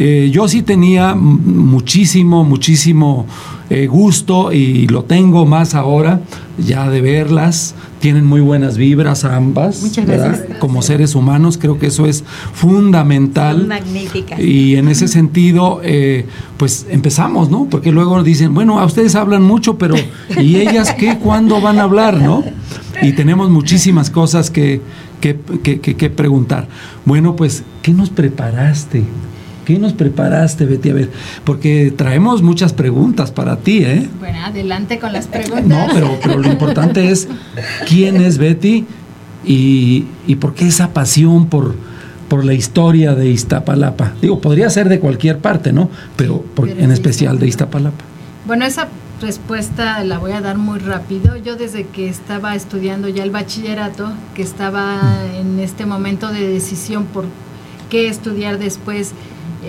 [0.01, 3.27] Eh, yo sí tenía muchísimo, muchísimo
[3.69, 6.21] eh, gusto y lo tengo más ahora
[6.57, 7.75] ya de verlas.
[7.99, 9.83] Tienen muy buenas vibras ambas.
[9.83, 10.59] Muchas gracias.
[10.61, 13.67] Como seres humanos, creo que eso es fundamental.
[13.67, 14.41] Magnífica.
[14.41, 16.27] Y en ese sentido, eh,
[16.59, 17.67] pues empezamos, ¿no?
[17.69, 19.97] Porque luego dicen, bueno, a ustedes hablan mucho, pero
[20.41, 21.19] ¿y ellas qué?
[21.19, 22.45] ¿Cuándo van a hablar, no?
[23.03, 24.81] Y tenemos muchísimas cosas que,
[25.21, 26.69] que, que, que preguntar.
[27.05, 29.03] Bueno, pues, ¿qué nos preparaste?
[29.69, 30.89] ¿Qué nos preparaste, Betty?
[30.89, 31.11] A ver,
[31.45, 34.09] porque traemos muchas preguntas para ti, ¿eh?
[34.19, 35.67] Bueno, adelante con las preguntas.
[35.67, 37.29] No, pero, pero lo importante es
[37.87, 38.87] quién es Betty
[39.45, 41.75] y, y por qué esa pasión por,
[42.31, 44.15] por la historia de Iztapalapa.
[44.23, 45.91] Digo, podría ser de cualquier parte, ¿no?
[46.17, 48.07] Pero, en especial de Iztapalapa.
[48.47, 48.89] Bueno, esa
[49.21, 51.37] respuesta la voy a dar muy rápido.
[51.37, 57.05] Yo desde que estaba estudiando ya el bachillerato, que estaba en este momento de decisión
[57.05, 57.27] por
[57.91, 59.13] qué estudiar después,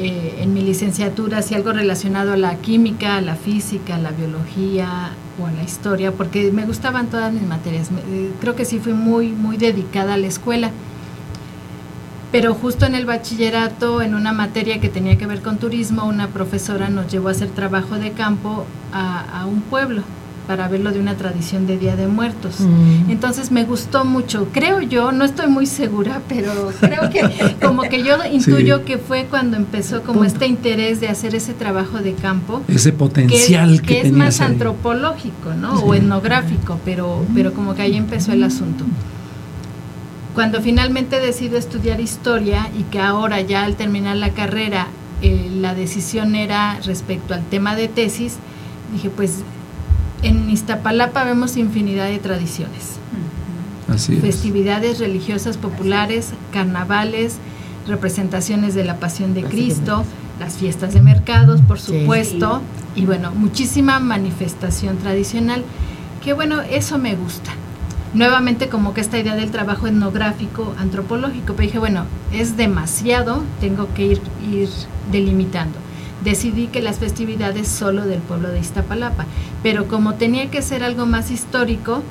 [0.01, 4.11] eh, en mi licenciatura, si algo relacionado a la química, a la física, a la
[4.11, 7.89] biología o a la historia, porque me gustaban todas mis materias.
[8.09, 10.71] Eh, creo que sí fui muy, muy dedicada a la escuela.
[12.31, 16.27] Pero justo en el bachillerato, en una materia que tenía que ver con turismo, una
[16.27, 20.03] profesora nos llevó a hacer trabajo de campo a un pueblo
[20.49, 22.61] para verlo de una tradición de Día de Muertos.
[22.61, 23.11] Mm.
[23.11, 24.47] Entonces me gustó mucho.
[24.51, 29.27] Creo yo, no estoy muy segura, pero creo que como que yo intuyo que fue
[29.29, 32.63] cuando empezó como este interés de hacer ese trabajo de campo.
[32.67, 35.81] Ese potencial que, es más antropológico, ¿no?
[35.81, 38.85] O etnográfico, pero, pero como que ahí empezó el asunto.
[40.33, 44.87] Cuando finalmente decido estudiar historia y que ahora ya al terminar la carrera
[45.21, 48.37] eh, la decisión era respecto al tema de tesis,
[48.91, 49.43] dije pues
[50.23, 52.97] en Iztapalapa vemos infinidad de tradiciones.
[54.21, 57.37] Festividades religiosas populares, carnavales,
[57.87, 60.05] representaciones de la Pasión de Cristo,
[60.39, 62.61] las fiestas de mercados, por supuesto,
[62.95, 65.63] y bueno, muchísima manifestación tradicional,
[66.23, 67.51] que bueno, eso me gusta.
[68.13, 73.91] Nuevamente como que esta idea del trabajo etnográfico, antropológico, pero dije, bueno, es demasiado, tengo
[73.93, 74.69] que ir, ir
[75.11, 75.77] delimitando
[76.23, 79.25] decidí que las festividades solo del pueblo de Iztapalapa.
[79.63, 82.01] Pero como tenía que ser algo más histórico,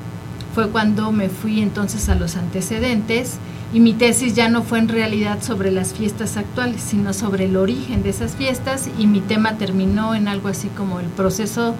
[0.53, 3.37] fue cuando me fui entonces a los antecedentes
[3.73, 7.55] y mi tesis ya no fue en realidad sobre las fiestas actuales, sino sobre el
[7.55, 11.75] origen de esas fiestas y mi tema terminó en algo así como el proceso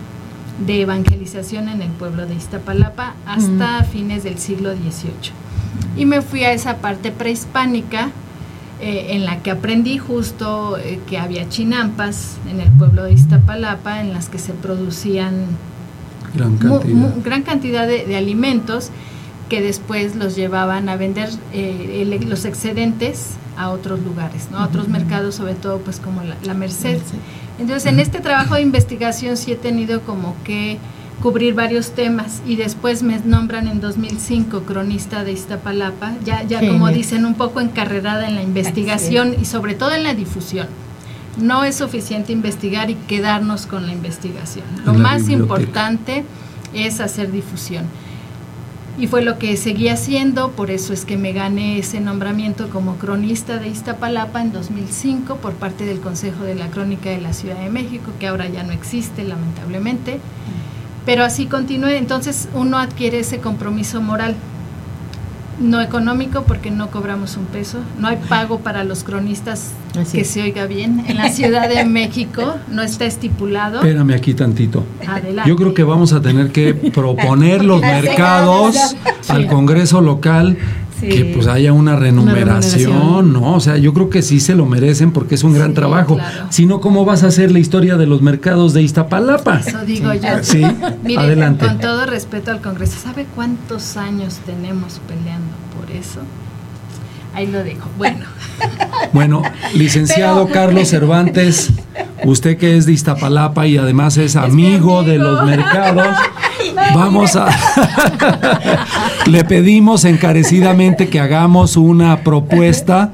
[0.66, 5.32] de evangelización en el pueblo de Iztapalapa hasta fines del siglo XVIII.
[5.98, 8.12] Y me fui a esa parte prehispánica
[8.82, 14.00] eh, en la que aprendí justo eh, que había chinampas en el pueblo de Iztapalapa
[14.00, 15.34] en las que se producían
[16.34, 18.92] gran cantidad, de, alimentos
[19.50, 24.60] que después los llevaban a vender eh, los excedentes a otros lugares, ¿no?
[24.60, 27.02] a otros mercados, sobre todo pues como la, la Merced.
[27.60, 30.78] Entonces en este trabajo de investigación sí he tenido como que
[31.22, 36.90] cubrir varios temas y después me nombran en 2005 cronista de Iztapalapa, ya, ya como
[36.90, 40.68] dicen, un poco encarrerada en la investigación y sobre todo en la difusión.
[41.38, 44.66] No es suficiente investigar y quedarnos con la investigación.
[44.86, 46.24] Lo más importante
[46.74, 47.86] es hacer difusión.
[48.98, 52.96] Y fue lo que seguí haciendo, por eso es que me gané ese nombramiento como
[52.98, 57.58] cronista de Iztapalapa en 2005 por parte del Consejo de la Crónica de la Ciudad
[57.60, 60.20] de México, que ahora ya no existe lamentablemente
[61.06, 64.36] pero así continúe, entonces uno adquiere ese compromiso moral,
[65.60, 69.72] no económico porque no cobramos un peso, no hay pago para los cronistas
[70.12, 71.04] que se oiga bien.
[71.08, 73.80] En la Ciudad de México no está estipulado.
[73.80, 74.86] Espérame aquí tantito.
[75.46, 78.96] Yo creo que vamos a tener que proponer los mercados
[79.28, 80.58] al Congreso local
[81.00, 83.56] que pues haya una remuneración, ¿no?
[83.56, 86.18] O sea, yo creo que sí se lo merecen porque es un gran trabajo.
[86.50, 89.60] Si no, ¿cómo vas a hacer la historia de los mercados de Iztapalapa?
[89.60, 90.30] Eso digo yo.
[90.42, 90.64] Sí,
[91.18, 91.66] adelante.
[91.66, 96.22] Con todo respeto al Congreso, ¿sabe cuántos años tenemos peleando por eso?
[97.40, 97.90] Ahí lo dejo.
[97.98, 98.26] Bueno.
[99.14, 99.42] Bueno,
[99.74, 101.72] licenciado Carlos Cervantes,
[102.26, 106.06] usted que es de Iztapalapa y además es, amigo, de los mercados,
[106.94, 107.48] vamos a...
[109.26, 113.10] Le pedimos encarecidamente que hagamos una propuesta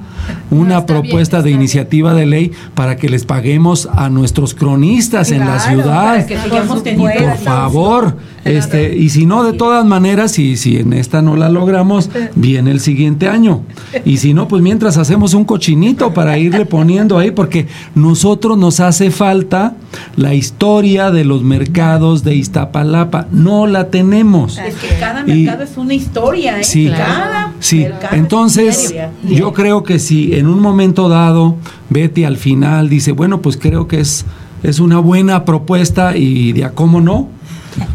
[0.52, 5.60] una propuesta de iniciativa de ley para que les paguemos a nuestros cronistas en la
[5.60, 6.26] ciudad.
[6.28, 11.50] por favor, este, y si no, de todas maneras, y si en esta no la
[11.50, 13.64] logramos, viene el siguiente año.
[14.06, 18.80] Y si no, pues mientras hacemos un cochinito para irle poniendo ahí, porque nosotros nos
[18.80, 19.76] hace falta
[20.16, 23.28] la historia de los mercados de Iztapalapa.
[23.32, 24.60] No la tenemos.
[24.60, 26.64] Es que cada mercado es una historia, ¿eh?
[26.64, 27.88] Sí, cada sí.
[28.12, 31.58] Entonces, yo creo que si en un momento dado
[31.90, 34.26] Betty al final dice, bueno, pues creo que es,
[34.64, 37.28] es una buena propuesta y de a cómo no,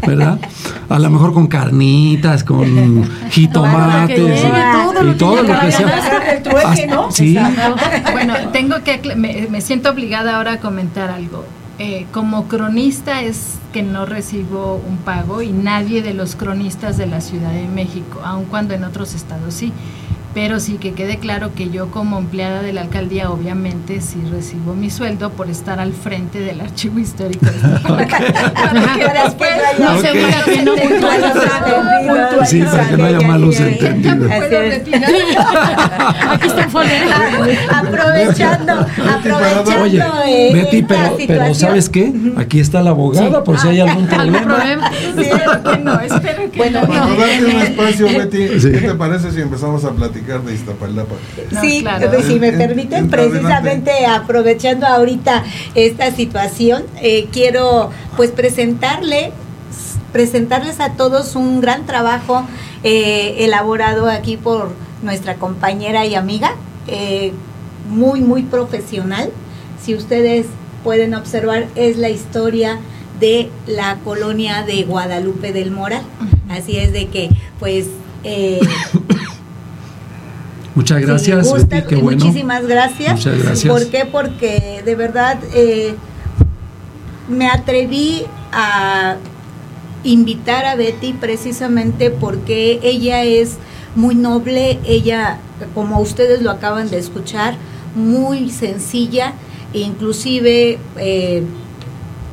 [0.05, 0.39] ¿verdad?
[0.87, 6.39] A lo mejor con carnitas, con jitomates y, todo lo que sea.
[7.09, 7.39] Sí.
[8.11, 11.43] Bueno, tengo que me, siento obligada ahora a comentar algo.
[11.79, 17.07] Eh, como cronista es que no recibo un pago y nadie de los cronistas de
[17.07, 19.73] la Ciudad de México, aun cuando en otros estados sí
[20.33, 24.73] pero sí que quede claro que yo como empleada de la alcaldía obviamente sí recibo
[24.73, 27.45] mi sueldo por estar al frente del archivo histórico.
[29.79, 30.75] no se que no
[32.45, 34.29] Sí, para que no haya malos entendidos.
[34.31, 34.45] Aquí
[36.47, 36.61] está
[37.77, 42.13] aprovechando, aprovechando Oye, eh, Betty, pero, pero ¿sabes qué?
[42.37, 44.89] Aquí está la abogada por si hay algún problema.
[44.89, 47.07] Espero que no, espero que bueno, no.
[47.07, 50.20] Un espacio, Betty, ¿qué te parece si empezamos a platicar?
[50.21, 51.15] De Iztapalapa.
[51.61, 51.83] sí,
[52.25, 55.43] si me permiten, precisamente aprovechando ahorita
[55.75, 59.33] esta situación, eh, quiero pues presentarle
[60.11, 62.45] presentarles a todos un gran trabajo
[62.83, 64.71] eh, elaborado aquí por
[65.03, 66.55] nuestra compañera y amiga,
[66.87, 67.31] eh,
[67.89, 69.31] muy, muy profesional.
[69.81, 70.47] Si ustedes
[70.83, 72.79] pueden observar, es la historia
[73.21, 76.03] de la colonia de Guadalupe del Moral.
[76.49, 77.29] Así es de que,
[77.59, 77.87] pues,
[80.75, 81.47] Muchas gracias.
[82.01, 83.11] Muchísimas gracias.
[83.13, 83.73] Muchas gracias.
[83.73, 84.05] ¿Por qué?
[84.05, 85.95] Porque de verdad eh,
[87.27, 89.17] me atreví a
[90.03, 93.57] invitar a Betty precisamente porque ella es
[93.95, 95.37] muy noble, ella,
[95.73, 97.55] como ustedes lo acaban de escuchar,
[97.95, 99.33] muy sencilla,
[99.73, 101.43] e inclusive eh,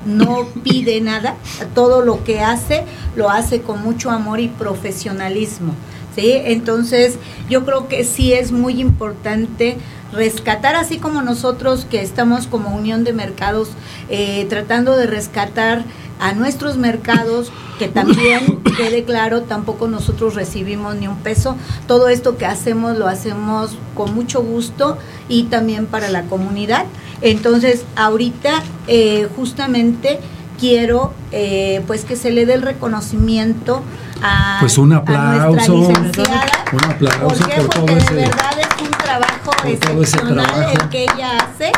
[0.06, 1.36] no pide nada,
[1.74, 2.84] todo lo que hace
[3.16, 5.74] lo hace con mucho amor y profesionalismo.
[6.18, 9.76] Entonces, yo creo que sí es muy importante
[10.12, 13.70] rescatar, así como nosotros que estamos como Unión de Mercados,
[14.08, 15.84] eh, tratando de rescatar
[16.18, 21.56] a nuestros mercados, que también quede claro, tampoco nosotros recibimos ni un peso.
[21.86, 26.86] Todo esto que hacemos lo hacemos con mucho gusto y también para la comunidad.
[27.20, 30.18] Entonces, ahorita eh, justamente
[30.58, 33.82] quiero eh, pues que se le dé el reconocimiento
[34.22, 40.70] a, pues un aplauso, un aplauso por, todo Porque de verdad es un trabajo excepcional
[40.72, 41.72] el que ella hace.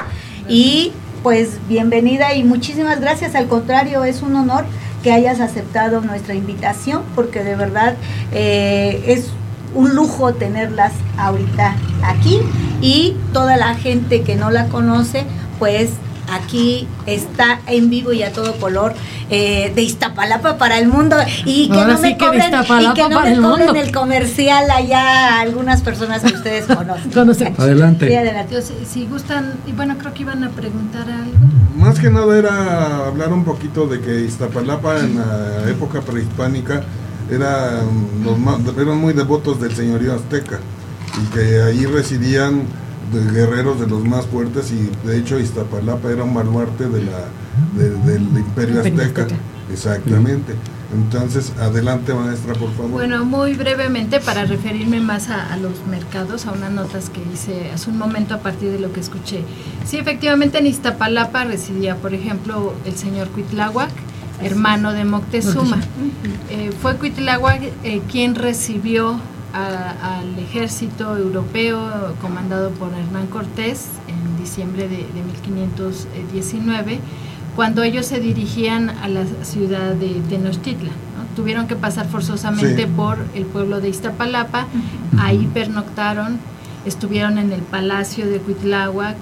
[0.48, 4.64] Y pues bienvenida y muchísimas gracias, al contrario, es un honor
[5.02, 7.94] que hayas aceptado nuestra invitación porque de verdad
[8.32, 9.30] eh, es
[9.74, 12.40] un lujo tenerlas ahorita aquí.
[12.80, 15.24] Y toda la gente que no la conoce
[15.58, 15.90] pues
[16.30, 18.94] aquí está en vivo y a todo color
[19.30, 23.36] eh, de Iztapalapa para el mundo y que no me cobren, y que no me
[23.36, 26.66] cobren el comercial allá algunas personas que ustedes
[27.12, 27.54] conocen.
[27.58, 28.62] adelante.
[28.86, 31.38] Si, gustan, y bueno, creo que iban a preguntar algo.
[31.76, 36.82] Más que nada era hablar un poquito de que Iztapalapa en la época prehispánica
[37.30, 37.82] era,
[38.24, 40.58] los eran muy devotos del señorío azteca
[41.22, 42.64] y que ahí residían
[43.12, 47.26] de guerreros de los más fuertes y de hecho Iztapalapa era un baluarte de la,
[47.76, 49.26] del imperio azteca.
[49.72, 50.54] Exactamente.
[50.92, 52.90] Entonces, adelante maestra, por favor.
[52.90, 57.90] Bueno, muy brevemente para referirme más a, los mercados, a unas notas que hice hace
[57.90, 59.44] un momento a partir de lo que escuché.
[59.84, 63.90] Sí, efectivamente en Iztapalapa residía, por ejemplo, el señor Cuitláhuac,
[64.42, 65.78] hermano de Moctezuma.
[66.50, 69.20] Eh, fue Cuitláhuac eh, quien recibió
[69.52, 77.00] al ejército europeo comandado por Hernán Cortés en diciembre de, 1519,
[77.56, 80.94] cuando ellos se dirigían a la ciudad de Tenochtitlan.
[81.36, 84.66] Tuvieron que pasar forzosamente por el pueblo de Iztapalapa,
[85.18, 86.38] ahí pernoctaron,
[86.84, 89.16] estuvieron en el palacio de Cuitláhuac,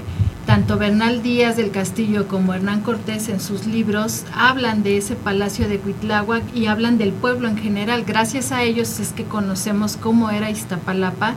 [0.49, 5.69] tanto Bernal Díaz del Castillo como Hernán Cortés en sus libros hablan de ese palacio
[5.69, 8.05] de Cuitláhuac y hablan del pueblo en general.
[8.07, 11.35] Gracias a ellos es que conocemos cómo era Iztapalapa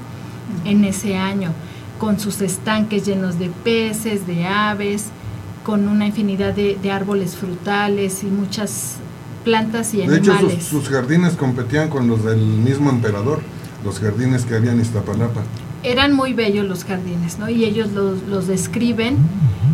[0.63, 1.51] en ese año,
[1.99, 5.07] con sus estanques llenos de peces, de aves,
[5.65, 8.95] con una infinidad de, árboles frutales y muchas
[9.43, 10.37] plantas y animales.
[10.37, 13.41] De hecho, sus, jardines competían con los del mismo emperador,
[13.83, 15.41] los jardines que había en Iztapalapa.
[15.83, 17.49] Eran muy bellos los jardines, ¿no?
[17.49, 19.17] Y ellos los, los describen,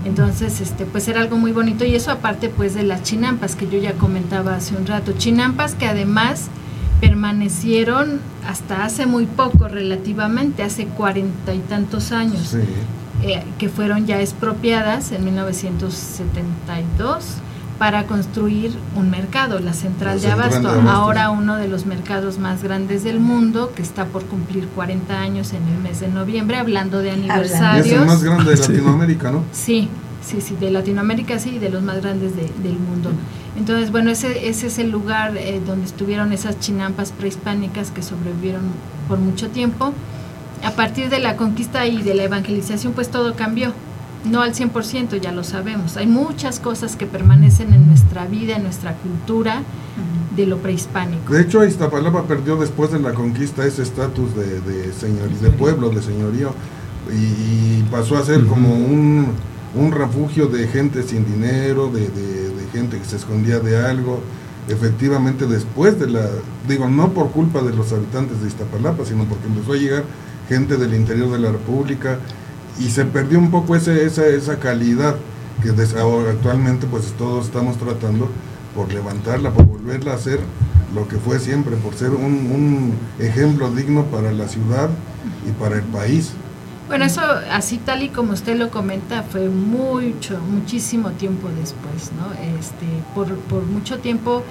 [0.05, 3.67] entonces, este, pues era algo muy bonito y eso aparte pues de las chinampas que
[3.67, 6.47] yo ya comentaba hace un rato, chinampas que además
[7.01, 12.55] permanecieron hasta hace muy poco relativamente, hace cuarenta y tantos años,
[13.23, 17.41] eh, que fueron ya expropiadas en 1972
[17.77, 23.03] para construir un mercado, la central, de, Abasto, ahora uno de los mercados más grandes
[23.03, 27.11] del mundo, que está por cumplir 40 años en el mes de noviembre, hablando de
[27.11, 27.85] aniversarios.
[27.85, 29.43] es el más grande de Latinoamérica, ¿no?
[29.51, 29.89] Sí,
[30.25, 33.11] sí, sí, de Latinoamérica sí, y de los más grandes del mundo.
[33.57, 38.61] Entonces, bueno, ese, ese es el lugar eh, donde estuvieron esas chinampas prehispánicas que sobrevivieron
[39.07, 39.93] por mucho tiempo.
[40.63, 43.73] A partir de la conquista y de la evangelización, pues todo cambió
[44.27, 45.97] no al 100%, ya lo sabemos.
[45.97, 49.63] Hay muchas cosas que permanecen en nuestra vida, en nuestra cultura
[50.35, 51.33] de lo prehispánico.
[51.33, 54.91] De hecho, Iztapalapa perdió después de la conquista ese estatus de, de,
[55.41, 56.51] de pueblo, de señorío,
[57.11, 59.33] y, pasó a ser como un,
[59.91, 64.21] refugio de gente sin dinero, de, de, gente que se escondía de algo.
[64.67, 66.27] Efectivamente, después de la,
[66.67, 70.03] digo, no por culpa de los habitantes de Iztapalapa, sino porque empezó a llegar
[70.49, 72.19] gente del interior de la República,
[72.79, 75.15] y se perdió un poco ese, esa, esa calidad
[75.61, 78.29] que actualmente pues todos estamos tratando
[78.75, 80.39] por levantarla, por volverla a hacer
[80.93, 84.89] lo que fue siempre, por ser un, un ejemplo digno para la ciudad
[85.47, 86.31] y para el país.
[86.87, 87.21] Bueno, eso
[87.51, 92.31] así tal y como usted lo comenta fue mucho, muchísimo tiempo después, ¿no?
[92.57, 94.43] Este, por, por mucho tiempo,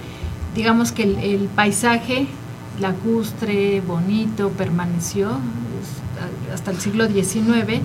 [0.55, 2.27] digamos que el, el paisaje
[2.79, 5.31] lacustre, bonito, permaneció
[6.53, 7.81] hasta el siglo XIX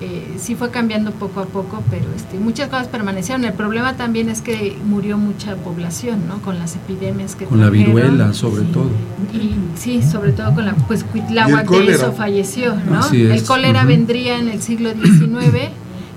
[0.00, 3.44] eh, sí fue cambiando poco a poco, pero este, muchas cosas permanecieron.
[3.44, 6.40] El problema también es que murió mucha población, ¿no?
[6.42, 8.90] Con las epidemias que Con la viruela, sobre todo.
[9.32, 13.06] Y sí, sobre todo con la, pues Cuitláhuac de eso falleció, ¿no?
[13.12, 15.70] El cólera vendría en el siglo XIX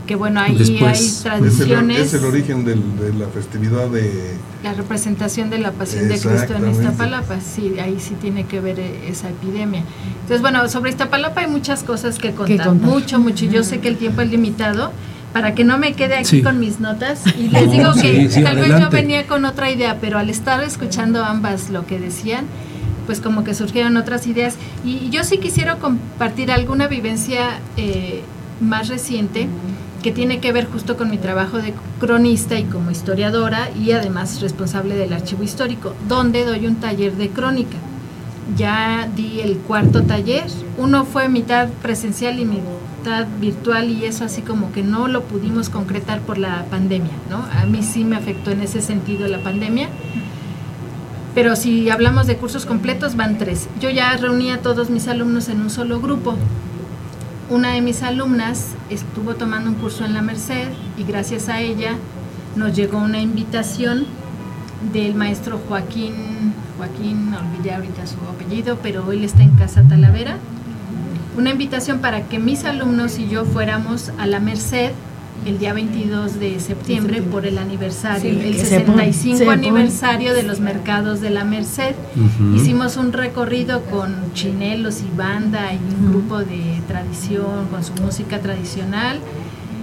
[0.06, 2.00] que bueno, ahí hay tradiciones.
[2.00, 2.76] Es el, origen de
[3.14, 4.36] la festividad de...
[4.64, 8.80] La representación de la pasión de Cristo en Iztapalapa, sí, ahí sí tiene que ver
[8.80, 9.84] eh, esa epidemia.
[10.22, 13.46] Entonces, bueno, sobre Iztapalapa hay muchas cosas que contar, mucho, mucho.
[13.46, 14.92] Yo sé que el tiempo es limitado,
[15.34, 17.24] para que no me quede aquí con mis notas.
[17.38, 21.24] Y les digo que tal vez yo venía con otra idea, pero al estar escuchando
[21.24, 22.46] ambas lo que decían,
[23.06, 24.56] pues como que surgieron otras ideas.
[24.86, 28.22] Y yo sí quisiera compartir alguna vivencia eh,
[28.62, 29.48] más reciente
[30.04, 34.42] que tiene que ver justo con mi trabajo de cronista y como historiadora y además
[34.42, 37.78] responsable del archivo histórico, donde doy un taller de crónica.
[38.58, 40.44] Ya di el cuarto taller,
[40.78, 45.70] uno fue mitad presencial y mitad virtual y eso así como que no lo pudimos
[45.70, 47.38] concretar por la pandemia, ¿no?
[47.58, 49.88] A mí sí me afectó en ese sentido la pandemia.
[51.34, 53.70] Pero si hablamos de cursos completos, van tres.
[53.80, 56.36] Yo ya reuní a todos mis alumnos en un solo grupo
[57.54, 61.98] una de mis alumnas estuvo tomando un curso en la Merced y gracias a ella
[62.56, 64.08] nos llegó una invitación
[64.92, 70.38] del maestro Joaquín, Joaquín, olvidé ahorita su apellido, pero él está en Casa Talavera,
[71.38, 74.92] una invitación para que mis alumnos y yo fuéramos a la Merced
[75.46, 81.30] el día 22 de septiembre por el aniversario, el 65 aniversario de los mercados de
[81.30, 81.96] la Merced.
[82.56, 88.40] Hicimos un recorrido con chinelos y banda y un grupo de tradición, con su música
[88.40, 89.20] tradicional,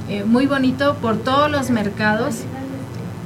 [0.09, 2.37] eh, muy bonito por todos los mercados.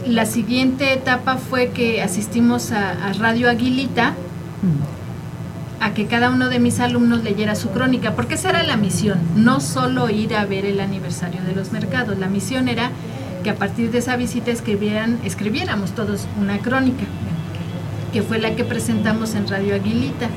[0.07, 4.15] La siguiente etapa fue que asistimos a, a Radio Aguilita
[5.85, 9.19] a que cada uno de mis alumnos leyera su crónica, porque esa era la misión,
[9.37, 12.91] no solo ir a ver el aniversario de los mercados, la misión era
[13.43, 17.05] que a partir de esa visita escribieran, escribiéramos todos una crónica,
[18.15, 20.31] que fue la que presentamos en Radio Aguilita.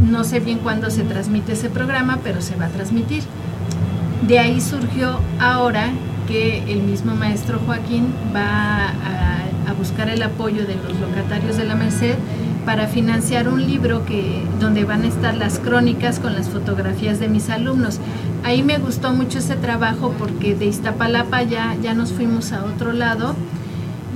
[0.00, 3.24] No sé bien cuándo se transmite ese programa, pero se va a transmitir.
[4.26, 5.90] De ahí surgió ahora
[6.26, 11.64] que el mismo maestro Joaquín va a, a buscar el apoyo de los locatarios de
[11.66, 12.14] la Merced
[12.66, 17.28] para financiar un libro que, donde van a estar las crónicas con las fotografías de
[17.28, 18.00] mis alumnos.
[18.44, 22.92] Ahí me gustó mucho ese trabajo porque de Iztapalapa ya, ya nos fuimos a otro
[22.92, 23.36] lado.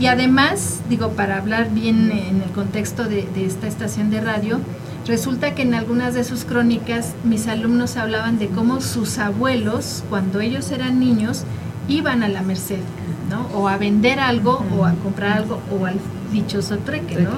[0.01, 4.59] Y además, digo, para hablar bien en el contexto de, de esta estación de radio,
[5.07, 10.41] resulta que en algunas de sus crónicas mis alumnos hablaban de cómo sus abuelos, cuando
[10.41, 11.45] ellos eran niños,
[11.89, 12.81] iban a la Merced,
[13.29, 13.47] ¿no?
[13.55, 15.97] O a vender algo, o a comprar algo, o al
[16.33, 17.31] dichoso trueque, ¿no?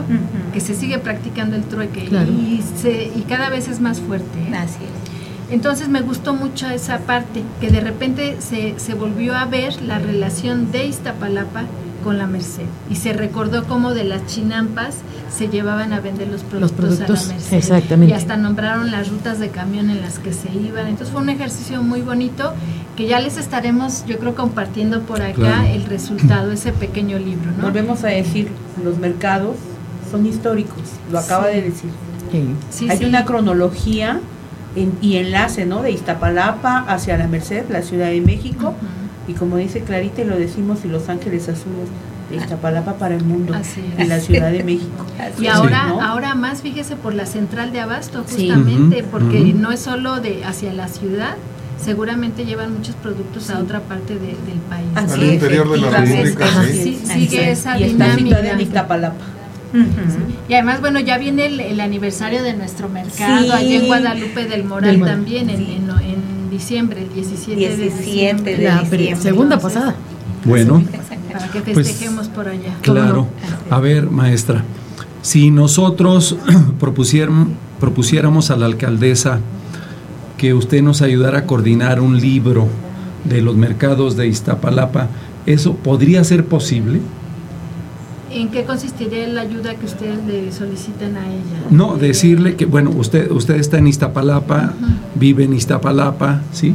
[0.53, 4.39] Que se sigue practicando el trueque y, se, y cada vez es más fuerte.
[4.39, 4.53] ¿eh?
[5.51, 9.99] Entonces me gustó mucho esa parte, que de repente se, se volvió a ver la
[9.99, 11.65] relación de Iztapalapa
[12.03, 12.65] con la Merced.
[12.91, 14.97] Y se recordó cómo de las chinampas
[15.31, 17.57] se llevaban a vender los productos, a la Merced.
[17.57, 18.13] Exactamente.
[18.13, 20.87] Y hasta nombraron las rutas de camión en las que se iban.
[20.87, 22.55] Entonces fue un ejercicio muy bonito
[22.97, 27.51] que ya les estaremos, yo creo, compartiendo por acá el resultado, ese pequeño libro.
[27.57, 27.65] ¿no?
[27.65, 28.49] Volvemos a decir,
[28.83, 29.57] los mercados
[30.13, 31.91] son históricos, lo acaba de decir.
[32.89, 34.21] Hay una cronología
[35.01, 35.83] y enlace, ¿no?
[35.83, 38.75] De Iztapalapa hacia la Merced, la Ciudad de México,
[39.27, 41.89] y como dice Clarita, y lo decimos, y Los Ángeles Azules
[42.31, 43.55] de Iztapalapa para el mundo,
[43.99, 45.05] en la Ciudad de México.
[45.41, 50.21] y ahora, ahora más, fíjese, por la central de Abasto, justamente, porque no es solo
[50.21, 51.37] de hacia la ciudad,
[51.83, 54.37] seguramente llevan muchos productos a otra parte del
[54.69, 54.87] país.
[54.95, 57.01] Al interior de la República, sí.
[57.03, 58.41] Sigue esa y dinámica.
[58.41, 59.42] de Iztapalapa.
[60.49, 65.01] Y además, bueno, ya viene el, aniversario de nuestro mercado, allí en Guadalupe del Moral,
[65.01, 68.59] también, en, en, diciembre, el 17, de diciembre.
[68.59, 69.95] la segunda pasada.
[70.45, 70.85] Bueno.
[71.33, 72.77] Para que pues, festejemos por allá.
[72.83, 73.27] Claro.
[73.71, 74.65] A ver, maestra,
[75.23, 76.37] si nosotros
[76.79, 79.41] propusiéramos a la alcaldesa
[80.37, 82.69] que usted nos ayudara a coordinar un libro
[83.25, 85.09] de los mercados de Iztapalapa,
[85.47, 87.01] ¿eso podría ser posible?
[88.33, 91.67] ¿En qué consistiría la ayuda que ustedes le solicitan a ella?
[91.71, 94.73] No, decirle que, bueno, usted, usted está en Iztapalapa,
[95.15, 96.75] vive en Iztapalapa, ¿sí?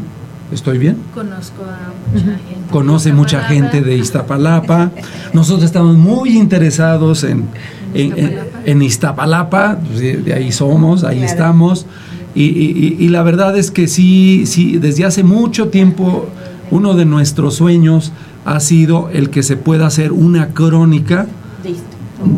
[0.51, 0.97] ¿Estoy bien?
[1.13, 2.71] Conozco a mucha gente.
[2.71, 4.91] Conoce mucha gente de Iztapalapa.
[5.33, 7.45] Nosotros estamos muy interesados en,
[7.93, 11.87] en, Iztapalapa, pues, de, ahí somos, ahí estamos.
[12.35, 16.27] Y, y, la verdad es que sí, sí, desde hace mucho tiempo
[16.69, 18.11] uno de nuestros sueños
[18.45, 21.25] ha sido el que se pueda hacer una crónica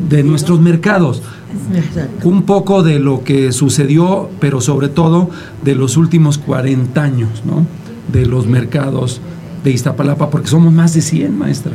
[0.09, 1.22] de nuestros mercados.
[2.24, 5.30] Un poco de lo que sucedió, pero sobre todo
[5.63, 7.65] de los últimos 40 años, ¿no?
[8.11, 9.22] De los mercados
[9.63, 11.74] de Iztapalapa, porque somos más de 100, maestra.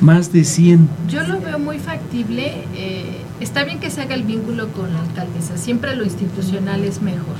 [0.00, 0.88] Más de 100.
[1.10, 2.64] Yo lo veo muy factible.
[2.74, 5.58] Eh, está bien que se haga el vínculo con la alcaldesa.
[5.58, 7.36] Siempre lo institucional es mejor.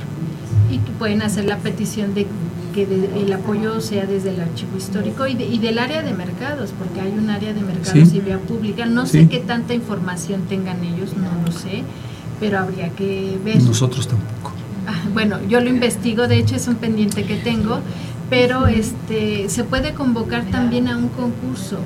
[0.71, 2.27] Y pueden hacer la petición de
[2.73, 7.01] que el apoyo sea desde el archivo histórico y, y, del área de mercados, porque
[7.01, 8.85] hay un área de mercados y vía pública.
[8.85, 11.83] No sé qué tanta información tengan ellos, no lo sé,
[12.39, 13.61] pero habría que ver.
[13.61, 14.53] Nosotros tampoco.
[14.87, 17.79] Ah, bueno, yo lo investigo, de hecho es un pendiente que tengo,
[18.29, 21.77] pero este se puede convocar también a un concurso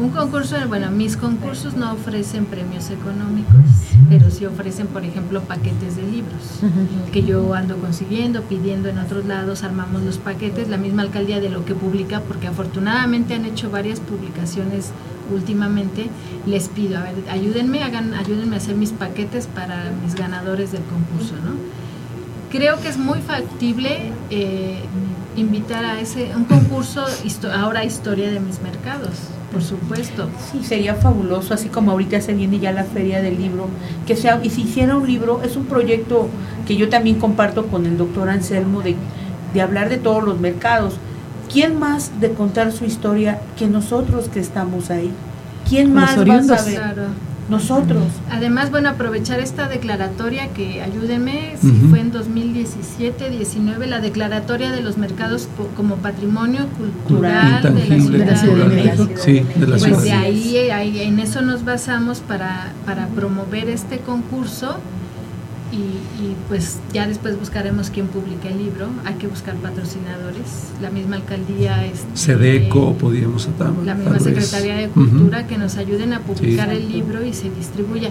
[0.00, 3.54] un concurso, bueno, mis concursos no ofrecen premios económicos,
[4.08, 6.60] pero sí ofrecen, por ejemplo, paquetes de libros,
[7.12, 11.50] que yo ando consiguiendo, pidiendo en otros lados, armamos los paquetes, la misma alcaldía de
[11.50, 14.92] lo que publica, porque afortunadamente han hecho varias publicaciones
[15.32, 16.08] últimamente,
[16.46, 20.82] les pido, a ver, ayúdenme, hagan, ayúdenme a hacer mis paquetes para mis ganadores del
[20.84, 21.52] concurso, ¿no?
[22.50, 24.78] Creo que es muy factible eh,
[25.38, 27.04] invitar a ese, un concurso,
[27.54, 29.12] ahora historia de mis mercados
[29.52, 30.28] por supuesto.
[30.52, 33.68] Sí, sería fabuloso, así como ahorita se viene ya la feria del libro,
[34.06, 36.28] que sea, y si hiciera un libro, es un proyecto
[36.66, 38.96] que yo también comparto con el doctor Anselmo de,
[39.54, 40.96] de hablar de todos los mercados.
[41.50, 45.10] ¿Quién más de contar su historia que nosotros que estamos ahí?
[45.68, 46.80] ¿Quién más va a saber?
[47.48, 48.04] Nosotros.
[48.30, 54.82] Además, bueno, aprovechar esta declaratoria que ayúdenme, si fue en 2017, 19, la declaratoria de
[54.82, 57.88] los mercados como patrimonio cultural de
[58.26, 59.08] la ciudad de, México.
[59.16, 63.98] Sí, de la pues de ahí, ahí, en eso nos basamos para, para promover este
[63.98, 64.78] concurso
[65.70, 68.88] y, pues ya después buscaremos quién publica el libro.
[69.04, 70.70] Hay que buscar patrocinadores.
[70.80, 71.84] La misma alcaldía.
[71.84, 73.70] es este, Sedeco, podríamos estar.
[73.84, 78.10] La misma Secretaría de Cultura que nos ayuden a publicar el libro y se distribuya.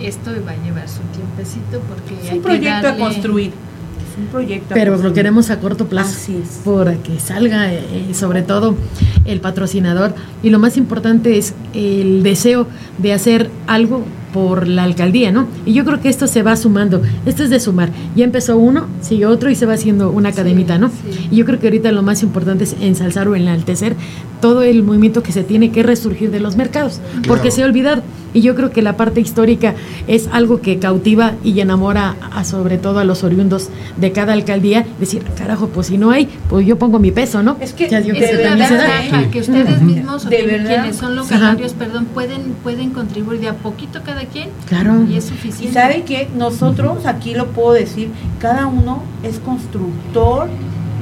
[0.00, 3.48] Esto va a llevar su tiempecito porque es un proyecto a construir.
[3.48, 4.74] Es un proyecto.
[4.74, 6.10] Pero lo queremos a corto plazo.
[6.16, 6.60] Así es.
[6.64, 8.76] Para que salga, eh, sobre todo,
[9.24, 10.14] el patrocinador.
[10.42, 12.66] Y lo más importante es el deseo
[12.98, 15.46] de hacer algo por la alcaldía, ¿no?
[15.64, 17.90] Y yo creo que esto se va sumando, esto es de sumar.
[18.14, 20.90] Ya empezó uno, sigue otro y se va haciendo una cadenita, ¿no?
[21.30, 23.94] Y yo creo que ahorita lo más importante es ensalzar o enaltecer
[24.40, 28.02] todo el movimiento que se tiene que resurgir de los mercados, porque se ha olvidado.
[28.38, 29.74] Y yo creo que la parte histórica
[30.06, 34.86] es algo que cautiva y enamora a, sobre todo a los oriundos de cada alcaldía.
[35.00, 37.56] Decir, carajo, pues si no hay, pues yo pongo mi peso, ¿no?
[37.60, 43.40] Es que, es verdad, que ustedes mismos, o quienes son locatarios, perdón, pueden, pueden contribuir
[43.40, 44.50] de a poquito cada quien.
[44.68, 45.04] Claro.
[45.10, 45.70] Y es suficiente.
[45.70, 50.46] Y sabe que nosotros, aquí lo puedo decir, cada uno es constructor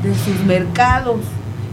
[0.03, 1.16] de sus mercados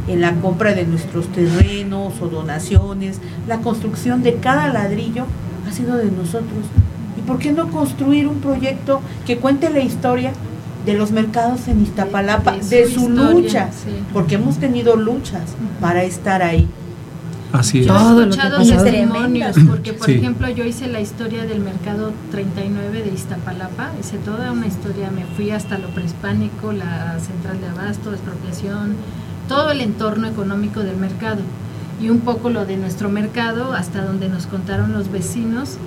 [0.09, 5.25] en la compra de nuestros terrenos o donaciones, la construcción de cada ladrillo
[5.73, 6.63] sido de nosotros.
[7.17, 10.31] ¿Y por qué no construir un proyecto que cuente la historia
[10.85, 13.69] de los mercados en Iztapalapa, de, su, lucha?
[14.13, 16.67] Porque hemos tenido luchas para estar ahí.
[17.51, 17.85] Así es.
[17.85, 20.13] Yo Todo he lo que ha escuchado testimonios, porque por Sí.
[20.13, 25.25] ejemplo yo hice la historia del mercado 39 de Iztapalapa, hice toda una historia, me
[25.35, 28.95] fui hasta lo prehispánico, la central de abasto, expropiación,
[29.47, 31.41] todo el entorno económico del mercado
[32.03, 35.77] y un poco lo de nuestro mercado, hasta donde nos contaron los vecinos,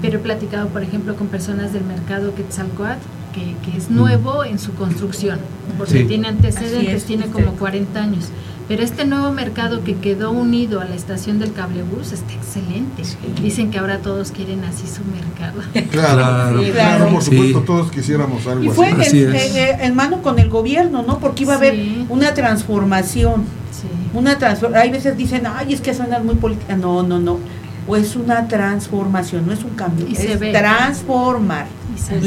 [0.00, 2.98] pero he platicado por ejemplo con personas del mercado Quetzalcoatl,
[3.32, 5.38] que, que es nuevo en su construcción,
[5.78, 6.04] porque Sí.
[6.04, 8.28] tiene antecedentes, es, tiene como 40 años.
[8.72, 13.02] Pero este nuevo mercado que quedó unido a la estación del cablebús está excelente.
[13.42, 15.60] Dicen que ahora todos quieren así su mercado.
[15.90, 17.08] Claro, Sí, claro, claro.
[17.12, 17.64] por supuesto, Sí.
[17.66, 18.76] todos quisiéramos algo Y así.
[18.76, 19.54] fue en, Así en- es.
[19.56, 21.18] en- en mano con el gobierno, ¿no?
[21.18, 22.06] Porque iba a haber Sí.
[22.08, 23.44] una transformación.
[23.72, 23.88] Sí.
[24.14, 26.74] Una transfor- Hay veces dicen, ay, es que suena muy política.
[26.74, 27.40] No, no, no.
[27.86, 30.06] O es una transformación, no es un cambio.
[30.08, 30.52] Y es se ve.
[30.52, 31.66] transformar.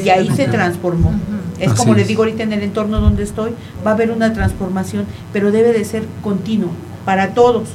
[0.03, 1.11] Y ahí se transformó.
[1.59, 2.07] Es Así como les es.
[2.09, 3.51] digo ahorita en el entorno donde estoy,
[3.86, 6.69] va a haber una transformación, pero debe de ser continuo,
[7.05, 7.69] para todos,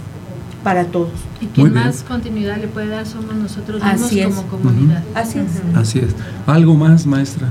[0.63, 1.09] para todos.
[1.41, 1.87] Y quien Muy bien.
[1.87, 4.45] más continuidad le puede dar somos nosotros Así mismos es.
[4.51, 5.03] como comunidad.
[5.15, 5.77] Así es.
[5.77, 6.15] Así es.
[6.47, 7.49] ¿Algo más, maestra?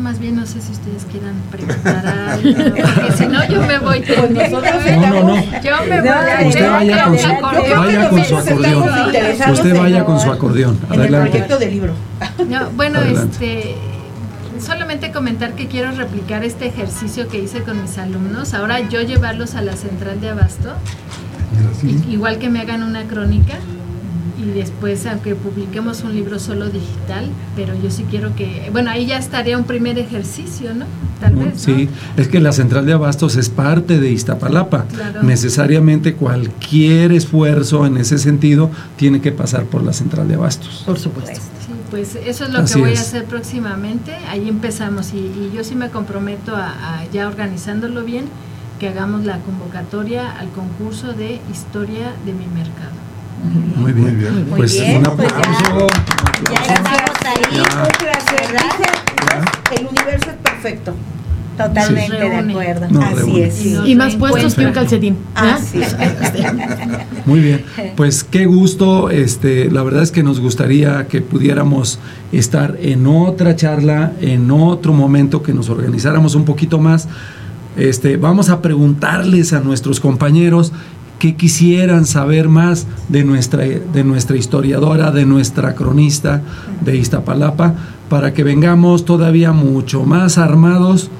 [0.00, 2.54] No, más bien no sé si ustedes quieran preguntar algo,
[2.94, 4.00] porque si no yo me voy.
[4.00, 5.36] Pues nosotros No, no, no.
[5.62, 6.48] Yo me voy.
[6.48, 7.78] Usted Yo vaya me con voy su, a acordar.
[7.78, 9.52] vaya con su acordeón.
[9.52, 10.78] Usted en- vaya con su acordeón.
[10.90, 11.92] En el proyecto de libro.
[12.48, 13.60] No, bueno, Adelante.
[13.60, 13.76] este
[14.64, 18.54] solamente comentar que quiero replicar este ejercicio que hice con mis alumnos.
[18.54, 20.74] Ahora yo llevarlos a la central de abasto,
[22.08, 23.54] igual que me hagan una crónica
[24.40, 27.26] y después, aunque publiquemos un libro solo digital,
[27.56, 30.86] pero yo sí quiero que, bueno, ahí ya estaría un primer ejercicio, ¿no?
[31.20, 31.52] Tal vez.
[31.68, 31.76] ¿no?
[31.76, 34.84] Sí, es que la central de abastos es parte de Iztapalapa.
[34.86, 35.22] Claro.
[35.22, 40.84] Necesariamente cualquier esfuerzo en ese sentido tiene que pasar por la central de abastos.
[40.86, 41.34] Por supuesto.
[41.34, 42.98] Sí, pues eso es lo Así que voy es.
[42.98, 44.14] a hacer próximamente.
[44.28, 48.24] Ahí empezamos y, y yo sí me comprometo a, a ya organizándolo bien,
[48.78, 53.09] que hagamos la convocatoria al concurso de historia de mi mercado.
[53.76, 54.06] Muy bien.
[54.06, 54.34] Muy bien.
[54.48, 55.36] Muy Pues bien, un pues ya.
[55.38, 55.86] aplauso.
[56.50, 57.56] Ya estamos ahí.
[57.56, 57.82] Ya.
[57.82, 58.52] Un placer.
[58.52, 59.44] ¿Verdad?
[59.78, 60.94] El universo es perfecto.
[61.56, 62.16] Totalmente Sí.
[62.16, 62.86] de acuerdo.
[62.90, 63.44] No, Así reúne.
[63.46, 63.64] es.
[63.84, 65.18] Y más puestos que un calcetín.
[65.34, 66.32] Ah, ¿verdad?
[66.34, 66.42] sí.
[67.26, 67.64] Muy bien,
[67.96, 71.98] pues qué gusto, este, la verdad es que nos gustaría que pudiéramos
[72.32, 77.08] estar en otra charla, en otro momento, que nos organizáramos un poquito más.
[77.76, 80.72] Este, vamos a preguntarles a nuestros compañeros
[81.20, 86.42] que quisieran saber más de nuestra, de nuestra historiadora, de nuestra cronista
[86.84, 87.74] de Iztapalapa,
[88.08, 91.10] para que vengamos todavía mucho más armados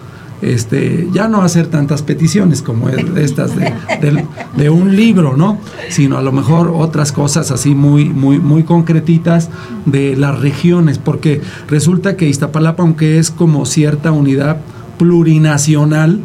[0.42, 4.24] este, ya no hacer tantas peticiones como es- estas de,
[4.56, 5.58] de un libro, ¿no?
[5.90, 9.50] Sino a lo mejor otras cosas así muy, muy, muy concretitas
[9.84, 14.56] de las regiones, porque resulta que Iztapalapa, aunque es como cierta unidad
[14.96, 16.20] plurinacional,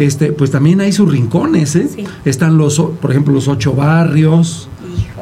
[0.00, 1.88] este, pues también hay sus rincones, ¿eh?
[1.94, 2.04] Sí.
[2.24, 4.68] Están los, por ejemplo, los ocho barrios,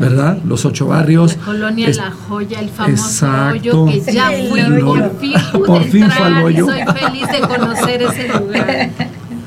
[0.01, 0.39] ¿verdad?
[0.45, 1.37] Los ocho barrios.
[1.37, 3.83] La colonia Es- La Joya, el famoso Exacto.
[3.85, 4.85] hoyo que ya El fui, hoyo.
[4.87, 6.65] por fin pude Por fin fue entrar al hoyo.
[6.67, 8.91] y soy feliz de conocer ese lugar.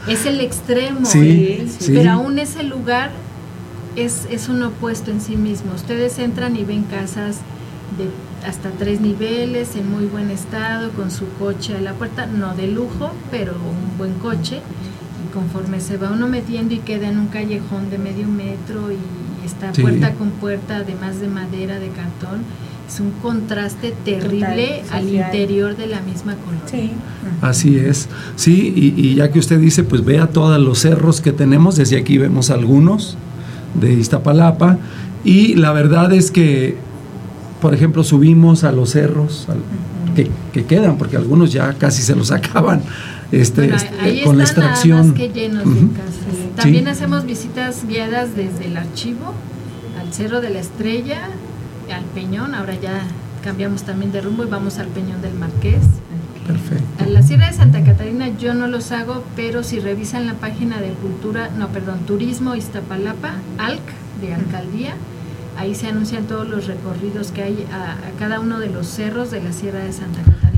[0.08, 1.20] Es el extremo, Sí,
[1.60, 1.68] ¿eh?
[1.80, 1.92] sí.
[1.96, 3.12] pero aún ese lugar
[3.96, 5.74] es, es un opuesto en sí mismo.
[5.76, 7.38] Ustedes entran y ven casas
[7.98, 8.10] de
[8.48, 12.68] hasta tres niveles, en muy buen estado, con su coche a la puerta, no de
[12.68, 14.62] lujo, pero un buen coche.
[15.34, 19.74] Conforme se va uno metiendo y queda en un callejón de medio metro y está
[19.74, 19.82] Sí.
[19.82, 22.42] puerta con puerta, además de madera, de cartón,
[22.88, 25.26] es un contraste terrible Total, al social.
[25.34, 26.68] interior de la misma colonia.
[26.70, 26.92] Sí.
[27.42, 31.32] Así es, sí, y, y ya que usted dice, pues vea todos los cerros que
[31.32, 33.18] tenemos, desde aquí vemos algunos
[33.80, 34.78] de Iztapalapa,
[35.24, 36.76] y la verdad es que,
[37.62, 39.62] por ejemplo, subimos a los cerros al-
[40.16, 42.82] que, que quedan, porque algunos ya casi se los acaban,
[43.32, 45.08] este, Bueno, este, ahí con la extracción.
[45.10, 45.94] más que llenos de Ujú.
[45.94, 46.14] casas.
[46.32, 46.50] Sí.
[46.56, 49.34] También hacemos visitas guiadas desde el archivo
[50.00, 51.22] al Cerro de la Estrella,
[51.94, 53.04] al Peñón, ahora ya
[53.44, 55.82] cambiamos también de rumbo y vamos al Peñón del Marqués.
[56.48, 57.04] Perfecto.
[57.04, 60.80] A la Sierra de Santa Catarina yo no los hago, pero si revisan la página
[60.82, 63.82] de Cultura, no, perdón, Turismo Iztapalapa, ALC,
[64.22, 64.94] de Alcaldía,
[65.58, 69.32] ahí se anuncian todos los recorridos que hay a, a cada uno de los cerros
[69.32, 70.51] de la Sierra de Santa Catarina.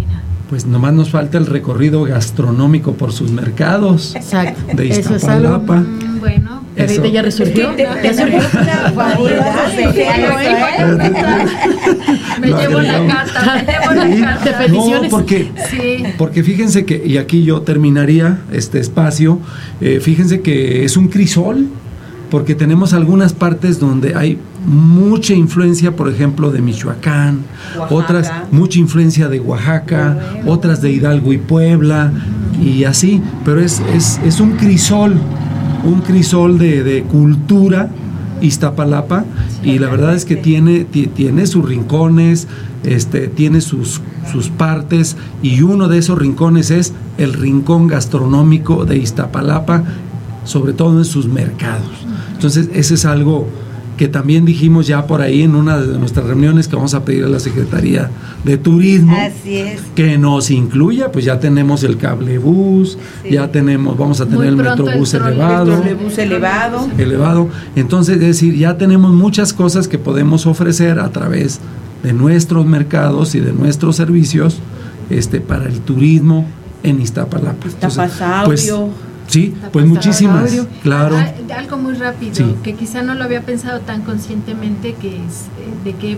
[0.53, 4.61] Pues nomás nos falta el recorrido gastronómico por sus mercados Exacto.
[4.75, 5.47] de Eso es algo.
[5.57, 5.75] Iztapalapa.
[5.77, 7.01] Mm, bueno, Pero Eso.
[7.01, 7.75] ahorita ya resurgió.
[7.75, 8.39] Ya surgió.
[12.39, 14.43] Me llevo la carta, me llevo la carta.
[14.43, 15.01] De peticiones.
[15.03, 16.03] No, porque Sí.
[16.19, 19.39] Porque fíjense que, y aquí yo terminaría este espacio,
[19.81, 21.65] eh, fíjense que es un crisol,
[22.33, 27.41] porque tenemos algunas partes donde hay mucha influencia, por ejemplo, de Michoacán,
[27.77, 27.93] Oaxaca.
[27.93, 30.17] otras mucha influencia de Oaxaca,
[30.47, 32.11] otras de Hidalgo y Puebla,
[32.59, 35.13] y así, pero es, es, es un crisol,
[35.83, 37.91] un crisol de, de cultura
[38.41, 39.25] Iztapalapa
[39.63, 42.47] y la verdad es que tiene, tiene sus rincones,
[42.83, 48.97] este, tiene sus, sus partes y uno de esos rincones es el rincón gastronómico de
[48.97, 49.83] Iztapalapa,
[50.45, 52.07] sobre todo en sus mercados.
[52.43, 53.47] Entonces, ese es algo
[53.95, 57.23] que también dijimos ya por ahí en una de nuestras reuniones que vamos a pedir
[57.23, 58.09] a la Secretaría
[58.43, 59.15] de Turismo
[59.95, 62.97] que nos incluya, pues ya tenemos el cable bus,
[63.31, 65.81] ya tenemos, vamos a tener el metrobús elevado,
[66.17, 66.89] elevado.
[66.97, 67.47] Elevado.
[67.77, 71.61] Entonces, es decir, ya tenemos muchas cosas que podemos ofrecer a través
[72.03, 74.57] de nuestros mercados y de nuestros servicios
[75.09, 76.45] este para el turismo
[76.83, 77.67] en Iztapalapa.
[77.69, 78.11] Entonces,
[78.43, 78.69] pues,
[79.27, 80.51] Sí, pues muchísimas,
[80.81, 81.17] claro.
[81.17, 85.83] Ah, algo muy rápido, que quizá no lo había pensado tan conscientemente, que es eh,
[85.83, 86.17] de que he,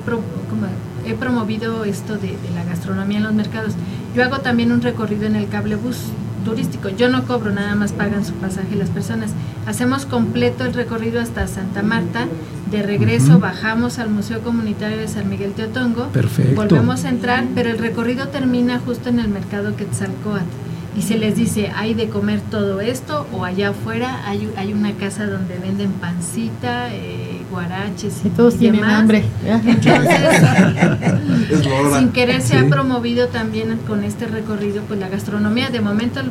[1.06, 3.74] he promovido esto de, la gastronomía en los mercados.
[4.16, 5.97] Yo hago también un recorrido en el cable bus
[6.43, 6.89] turístico.
[6.89, 9.32] Yo no cobro, nada más pagan su pasaje las personas.
[9.66, 12.28] Hacemos completo el recorrido hasta Santa Marta.
[12.70, 16.08] De regreso bajamos al Museo Comunitario de San Miguel Teotongo.
[16.10, 16.56] Perfecto.
[16.56, 20.64] Volvemos a entrar, pero el recorrido termina justo en el mercado Quetzalcoatl
[20.97, 24.93] y se les dice, hay de comer todo esto o allá afuera hay, hay una
[24.93, 29.23] casa donde venden pancita, eh, guaraches y, todos tienen hambre.
[31.97, 36.21] sin querer se ha promovido también con este recorrido pues la gastronomía de momento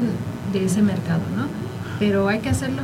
[0.52, 1.46] de ese mercado, ¿no?
[1.98, 2.82] Pero hay que hacerlo.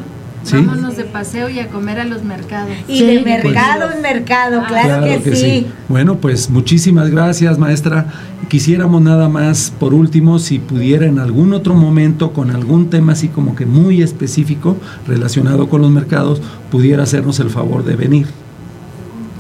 [0.53, 2.73] Vámonos de paseo y a comer a los mercados.
[2.89, 5.67] Y de mercado en mercado, claro, que, sí.
[5.89, 8.07] Bueno, pues muchísimas gracias, maestra.
[8.49, 13.29] Quisiéramos nada más, por último, si pudiera en algún otro momento, con algún tema así
[13.29, 14.77] como que muy específico
[15.07, 18.27] relacionado con los mercados, pudiera hacernos el favor de venir.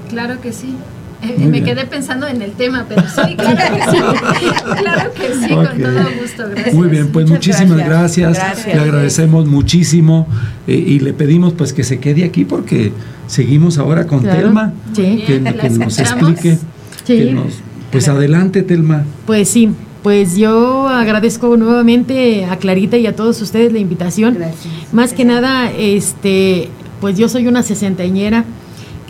[0.08, 0.76] Claro que sí.
[1.22, 4.02] Eh, me quedé pensando en el tema, pero sí, claro que sí.
[4.78, 6.44] Claro que sí, con todo gusto.
[6.50, 6.74] Gracias.
[6.74, 8.66] Muy bien, pues muchísimas gracias.
[8.66, 10.26] Le agradecemos muchísimo
[10.66, 12.92] eh, y le pedimos pues que se quede aquí porque
[13.26, 15.40] seguimos ahora con Telma, que,
[15.78, 16.58] nos explique.
[17.90, 19.04] pues adelante, Telma.
[19.26, 19.70] Pues sí.
[20.02, 24.38] Pues yo agradezco nuevamente a Clarita y a todos ustedes la invitación.
[24.92, 26.70] Más que nada, este,
[27.02, 28.46] pues yo soy una sesentañera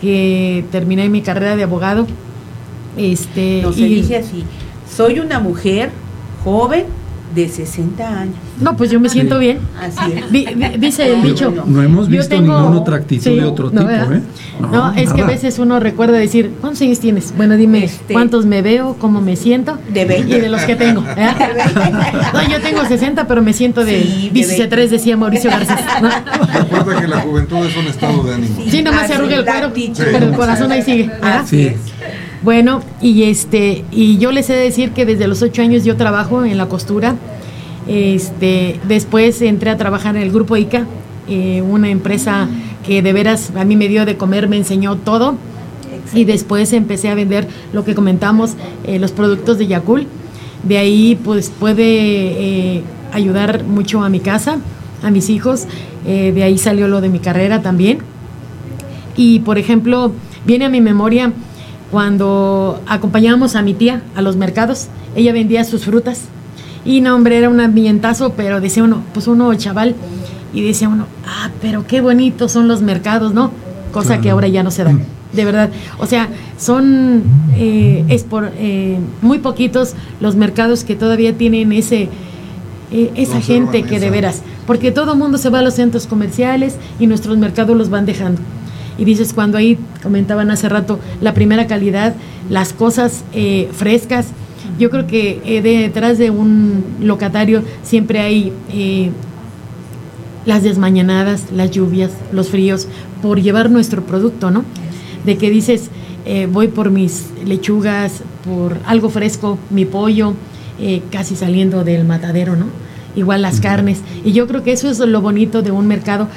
[0.00, 2.06] que terminé mi carrera de abogado.
[2.96, 4.44] Este, no se dice así.
[4.90, 5.90] Soy una mujer
[6.44, 6.86] joven
[7.34, 8.34] de 60 años.
[8.60, 9.58] No, pues yo me siento bien.
[9.80, 10.80] Así es.
[10.80, 11.52] dice el dicho.
[11.66, 14.22] No, hemos visto ninguna otra actitud de otro tipo, ¿eh?
[14.60, 17.34] No, es que a veces uno recuerda decir, ¿cuántos años tienes?
[17.36, 18.96] Bueno, dime, este, ¿cuántos me veo?
[18.98, 19.78] ¿Cómo me siento?
[19.92, 20.36] De 20.
[20.36, 21.02] Y de los que tengo.
[21.16, 21.28] ¿eh?
[22.34, 25.76] no, yo tengo 60, pero me siento de, sí, 3, decía Mauricio Garcés.
[26.52, 28.56] Recuerda que la juventud es un estado de ánimo.
[28.68, 31.10] Sí, nomás se arruga el cuero, pero el corazón ahí sigue.
[31.46, 31.72] Sí.
[32.42, 35.96] Bueno, y este, y yo les he de decir que desde los ocho años yo
[35.96, 37.16] trabajo en la costura.
[37.86, 40.86] Este, después entré a trabajar en el grupo ICA,
[41.28, 42.48] eh, una empresa
[42.86, 45.34] que de veras a mí me dio de comer, me enseñó todo.
[46.14, 48.52] Y después empecé a vender lo que comentamos,
[48.84, 50.06] eh, los productos de Yakul.
[50.62, 52.82] De ahí pues puede eh,
[53.12, 54.58] ayudar mucho a mi casa,
[55.02, 55.66] a mis hijos.
[56.06, 57.98] de ahí salió lo de mi carrera también.
[59.14, 60.12] Y por ejemplo,
[60.46, 61.32] viene a mi memoria
[61.90, 66.22] cuando acompañábamos a mi tía a los mercados, ella vendía sus frutas.
[66.84, 69.94] Y no, hombre, era un ambientazo, pero decía uno, pues uno chaval,
[70.54, 73.50] y decía uno, ah, pero qué bonitos son los mercados, ¿no?
[73.92, 74.92] Cosa que ahora ya no se da,
[75.32, 75.70] de verdad.
[75.98, 76.28] O sea,
[76.58, 77.22] son,
[77.56, 82.08] eh, es por eh, muy poquitos los mercados que todavía tienen ese,
[82.92, 86.06] eh, esa gente que de veras, porque todo el mundo se va a los centros
[86.06, 88.40] comerciales y nuestros mercados los van dejando
[89.00, 92.14] y dices cuando ahí comentaban hace rato la primera calidad,
[92.50, 94.26] las cosas eh, frescas.
[94.78, 99.10] Yo creo que eh, detrás de un locatario siempre hay eh,
[100.44, 102.88] las desmañanadas, las lluvias, los fríos,
[103.22, 104.64] por llevar nuestro producto, ¿no?
[105.24, 105.90] De que dices,
[106.50, 110.32] voy por mis lechugas, por algo fresco, mi pollo,
[111.10, 112.66] casi saliendo del matadero, ¿no?
[113.16, 114.00] Igual las carnes.
[114.24, 116.28] Y yo creo que eso es lo bonito de un mercado,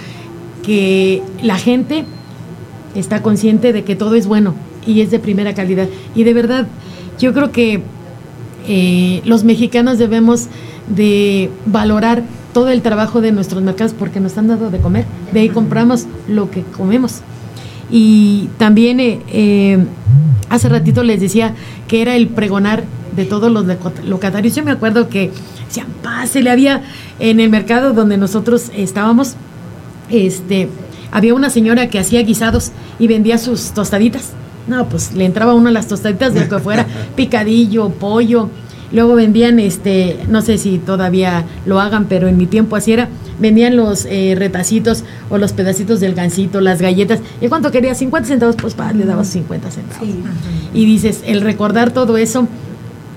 [0.64, 2.04] que la gente
[2.96, 5.88] está consciente de que todo es bueno y es de primera calidad.
[6.16, 6.68] Y de verdad,
[7.20, 7.82] yo creo que
[8.68, 10.48] eh, los mexicanos debemos
[10.88, 12.24] de valorar
[12.54, 15.06] todo el trabajo de nuestros mercados porque nos han dado de comer.
[15.32, 17.22] De ahí compramos lo que comemos.
[17.92, 19.86] Y también eh, eh,
[20.50, 21.54] hace ratito les decía
[21.88, 22.84] que era el pregonar
[23.16, 23.66] de todos los
[24.06, 24.56] locatarios.
[24.56, 25.32] Yo me acuerdo que
[25.68, 25.88] decían,
[26.44, 26.84] le había
[27.20, 29.36] en el mercado donde nosotros estábamos,
[30.10, 30.70] este,
[31.14, 34.32] había una señora que hacía guisados y vendía sus tostaditas.
[34.68, 38.50] No, pues le entraba uno a las tostaditas de lo que fuera, picadillo, pollo,
[38.92, 43.10] luego vendían, este, no sé si todavía lo hagan, pero en mi tiempo así era,
[43.40, 47.20] vendían los eh, retacitos o los pedacitos del gansito, las galletas.
[47.42, 47.94] ¿Y cuánto quería?
[47.94, 50.08] 50 centavos, pues pa, le dabas 50 centavos.
[50.74, 52.48] Y dices, el recordar todo eso,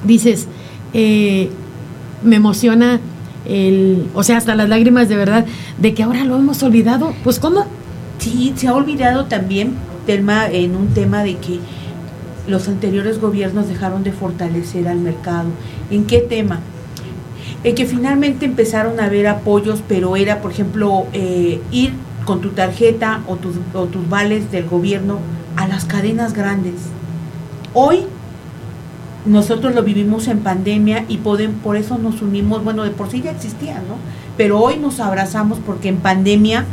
[0.05, 0.49] dices,
[0.93, 1.51] eh,
[2.23, 3.01] me emociona
[3.47, 5.47] el, o sea, hasta las lágrimas de verdad,
[5.79, 7.15] de que ahora lo hemos olvidado.
[7.23, 7.67] Pues, ¿cómo?
[8.27, 9.75] Sí, se ha olvidado también,
[10.05, 11.61] tema en un tema de que
[12.49, 15.51] los anteriores gobiernos dejaron de fortalecer al mercado.
[15.93, 16.59] ¿En qué tema?
[17.63, 21.93] En que finalmente empezaron a haber apoyos, pero era, por ejemplo, eh, ir
[22.25, 25.21] con tu tarjeta o tus, o tus vales del gobierno
[25.55, 26.75] a las cadenas grandes.
[27.75, 28.07] Hoy
[29.25, 33.31] nosotros lo vivimos en pandemia y por eso nos unimos, bueno, de por sí ya
[33.31, 33.99] existían, ¿no?
[34.37, 36.65] Pero hoy nos abrazamos porque en pandemia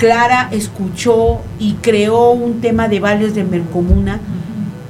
[0.00, 4.18] Clara escuchó y creó un tema de vales de Mercomuna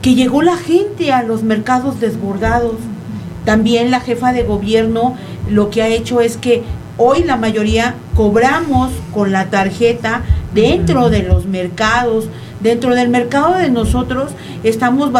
[0.03, 2.77] que llegó la gente a los mercados desbordados.
[3.45, 5.17] También la jefa de gobierno
[5.51, 6.63] lo que ha hecho es que
[6.97, 10.23] hoy la mayoría cobramos con la tarjeta
[10.55, 12.29] dentro de los mercados.
[12.61, 14.31] Dentro del mercado de nosotros
[14.63, 15.11] estamos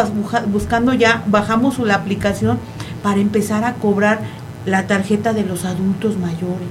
[0.47, 2.59] buscando ya, bajamos la aplicación
[3.03, 4.21] para empezar a cobrar
[4.65, 6.69] la tarjeta de los adultos mayores.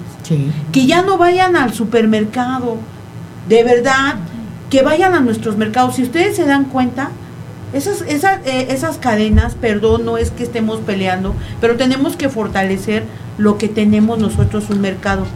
[0.72, 2.78] Que ya no vayan al supermercado.
[3.48, 4.16] De verdad,
[4.70, 5.96] que vayan a nuestros mercados.
[5.96, 7.10] Si ustedes se dan cuenta,
[7.72, 13.04] esas, esas, eh, esas cadenas, perdón, no es que estemos peleando, pero tenemos que fortalecer
[13.36, 15.26] lo que tenemos nosotros, un mercado.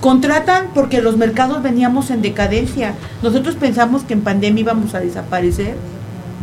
[0.00, 2.94] Contratan porque los mercados veníamos en decadencia.
[3.22, 5.76] Nosotros pensamos que en pandemia íbamos a desaparecer.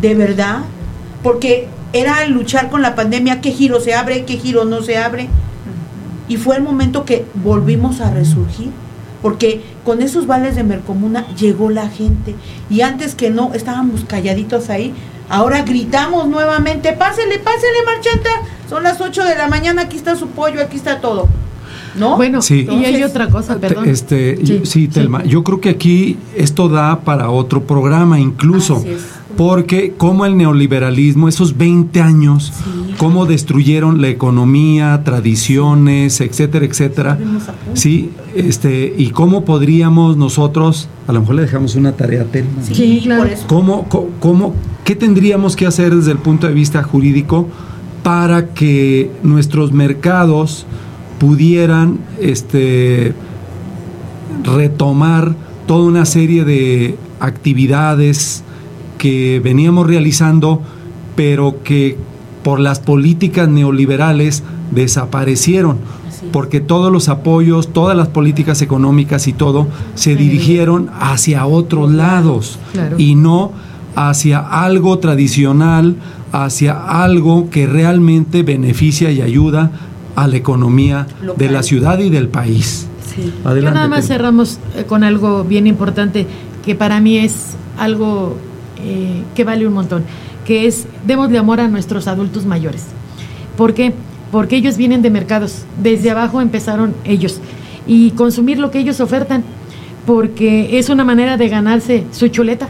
[0.01, 0.61] ¿De verdad?
[1.21, 5.27] Porque era luchar con la pandemia, qué giro se abre, qué giro no se abre.
[6.27, 8.71] Y fue el momento que volvimos a resurgir
[9.21, 12.35] porque con esos vales de Mercomuna llegó la gente
[12.69, 14.93] y antes que no estábamos calladitos ahí
[15.31, 18.29] Ahora gritamos nuevamente, pásele, pásele, marchanta.
[18.69, 21.29] Son las 8 de la mañana, aquí está su pollo, aquí está todo.
[21.95, 22.17] ¿No?
[22.17, 22.67] Bueno, sí.
[22.69, 23.87] y hay otra cosa, perdón.
[23.87, 28.83] Este, sí, Telma, yo creo que aquí esto da para otro programa incluso,
[29.37, 32.51] porque como el neoliberalismo, esos 20 años,
[32.97, 37.17] cómo destruyeron la economía, tradiciones, etcétera, etcétera.
[37.73, 42.61] Sí, este, y cómo podríamos nosotros, a lo mejor le dejamos una tarea a Telma.
[42.61, 43.29] Sí, claro.
[43.47, 43.87] ¿Cómo,
[44.19, 44.53] cómo,
[44.83, 47.47] ¿Qué tendríamos que hacer desde el punto de vista jurídico
[48.03, 50.65] para que nuestros mercados
[51.19, 53.13] pudieran este,
[54.43, 55.35] retomar
[55.67, 58.43] toda una serie de actividades
[59.01, 60.61] que veníamos realizando,
[61.15, 61.97] pero que
[62.43, 65.77] por las políticas neoliberales desaparecieron,
[66.31, 72.59] porque todos los apoyos, todas las políticas económicas y todo se dirigieron hacia otros lados
[72.99, 73.53] y no
[73.95, 75.95] hacia algo tradicional,
[76.31, 79.71] hacia algo que realmente beneficia y ayuda
[80.15, 82.85] a la economía de la ciudad y del país.
[83.15, 83.33] Sí.
[83.43, 86.27] Yo nada más cerramos eh, con algo bien importante
[86.63, 88.37] que para mí es algo
[88.83, 90.03] eh, que vale un montón,
[90.45, 92.87] que es démosle amor a nuestros adultos mayores.
[93.57, 93.93] ¿Por qué?
[94.31, 97.39] Porque ellos vienen de mercados, desde abajo empezaron ellos
[97.85, 99.43] y consumir lo que ellos ofertan,
[100.05, 102.69] porque es una manera de ganarse su chuleta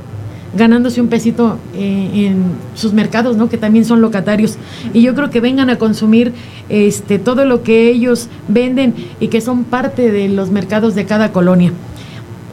[0.53, 2.43] ganándose un pesito eh, en
[2.76, 3.49] sus mercados, ¿no?
[3.49, 4.57] Que también son locatarios.
[4.93, 6.34] Y yo creo que vengan a consumir
[6.70, 11.32] este todo lo que ellos venden y que son parte de los mercados de cada
[11.32, 11.72] colonia.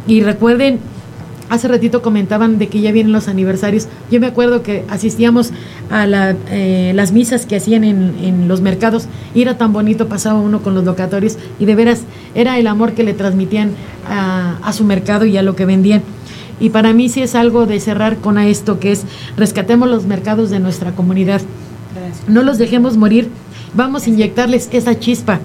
[0.06, 0.78] Y recuerden,
[1.48, 3.88] hace ratito comentaban de que ya vienen los aniversarios.
[4.10, 5.50] Yo me acuerdo que asistíamos
[5.90, 6.06] a
[6.50, 10.74] eh, las misas que hacían en, los mercados y era tan bonito, pasaba uno con
[10.74, 12.02] los locatorios y de veras
[12.34, 13.72] era el amor que le transmitían
[14.08, 16.02] a, a su mercado y a lo que vendían.
[16.60, 19.04] Y para mí sí es algo de cerrar con esto, que es
[19.36, 21.40] rescatemos los mercados de nuestra comunidad.
[22.26, 23.28] No los dejemos morir,
[23.74, 25.40] vamos a inyectarles esa chispa.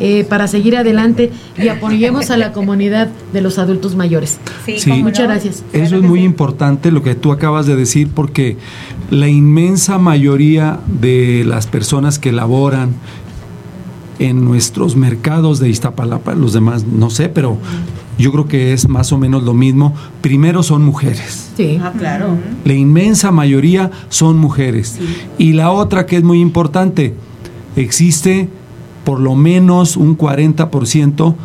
[0.00, 4.38] Eh, para seguir adelante y apoyemos a la comunidad de los adultos mayores.
[4.64, 5.64] Sí, muchas gracias.
[5.72, 8.56] Eso es muy importante lo que tú acabas de decir porque
[9.10, 12.94] la inmensa mayoría de las personas que laboran
[14.18, 17.58] en nuestros mercados de Iztapalapa, los demás no sé, pero
[18.18, 19.94] yo creo que es más o menos lo mismo.
[20.22, 21.50] Primero son mujeres.
[21.56, 22.36] Sí, ah, claro.
[22.64, 24.98] La inmensa mayoría son mujeres.
[25.38, 27.14] Y la otra que es muy importante,
[27.76, 28.48] existe
[29.06, 31.36] por lo menos un 40%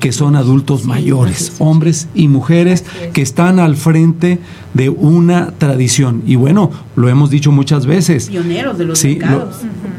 [0.00, 2.82] que son adultos mayores, hombres y mujeres
[3.12, 4.38] que están al frente
[4.72, 6.22] de una tradición.
[6.24, 8.30] Y bueno, lo hemos dicho muchas veces.
[8.30, 9.56] Pioneros de los mercados.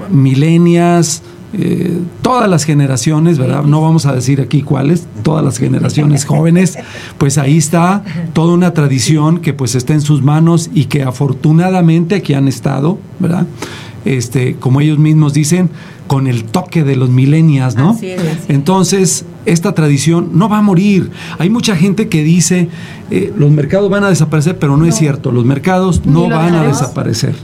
[0.10, 1.22] milenias,
[1.54, 3.64] eh, todas las generaciones, ¿verdad?
[3.66, 6.76] No vamos a decir aquí cuáles, todas las generaciones jóvenes,
[7.20, 8.04] pues ahí está
[8.34, 12.98] toda una tradición que pues está en sus manos y que afortunadamente aquí han estado,
[13.20, 13.46] ¿verdad?
[14.06, 15.70] Este, como ellos mismos dicen,
[16.08, 17.98] con el toque de los milenias, ¿no?
[18.48, 21.12] Entonces, esta tradición no va a morir.
[21.40, 22.70] Hay mucha gente que dice,
[23.12, 26.64] eh, los mercados van a desaparecer, pero no, es cierto, los mercados no van a
[26.64, 27.36] desaparecer.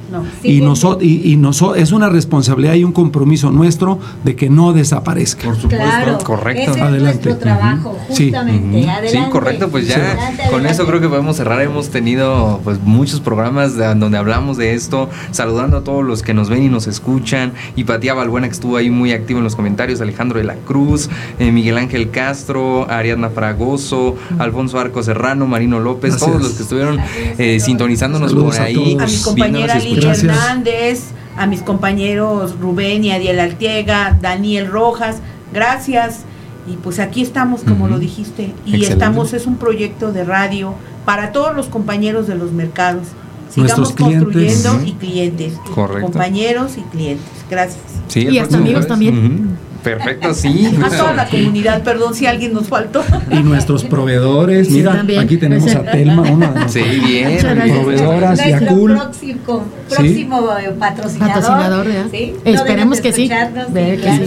[0.44, 1.40] y nosotros y, y
[1.78, 5.46] es una responsabilidad y un compromiso nuestro de que no desaparezca.
[5.46, 6.72] Por supuesto, correcto.
[6.72, 8.88] Ese es nuestro trabajo, justamente.
[9.08, 9.18] Sí.
[9.30, 11.62] correcto, pues ya con eso creo que podemos cerrar.
[11.62, 16.50] Hemos tenido pues muchos programas donde hablamos de esto, saludando a todos los que nos
[16.50, 17.54] ven y nos escuchan.
[17.76, 21.10] Y Patía Balbuena que estuvo ahí muy activo en los comentarios, Alejandro de la Cruz,
[21.40, 27.00] eh, Miguel Ángel Castro, Ariadna Fragoso, Alfonso Arco Serrano, Marino López, todos los que estuvieron
[27.38, 28.98] eh, sintonizándonos por ahí.
[29.00, 31.04] A, mi compañera Lilia Hernández,
[31.38, 35.18] a mis compañeros Rubén y Adiel Artiega, Daniel Rojas,
[35.54, 36.22] gracias.
[36.68, 40.76] Y pues aquí estamos, como lo dijiste, y estamos, es un proyecto de radio
[41.06, 43.08] para todos los compañeros de los mercados.
[43.50, 45.54] Sigamos construyendo y clientes.
[45.74, 47.28] Compañeros y clientes.
[47.50, 47.84] Gracias.
[48.16, 49.58] y hasta amigos también.
[49.84, 50.68] Perfecto, sí.
[50.84, 53.04] A toda la comunidad, perdón si alguien nos faltó.
[53.32, 57.38] Y nuestros proveedores, mira, aquí tenemos a Telma, una de sí, bien.
[57.40, 58.96] proveedoras, Yakul.
[58.96, 61.88] Próximo, próximo eh, patrocinador.
[62.12, 62.36] ¿sí?
[62.46, 63.30] Esperemos que sí.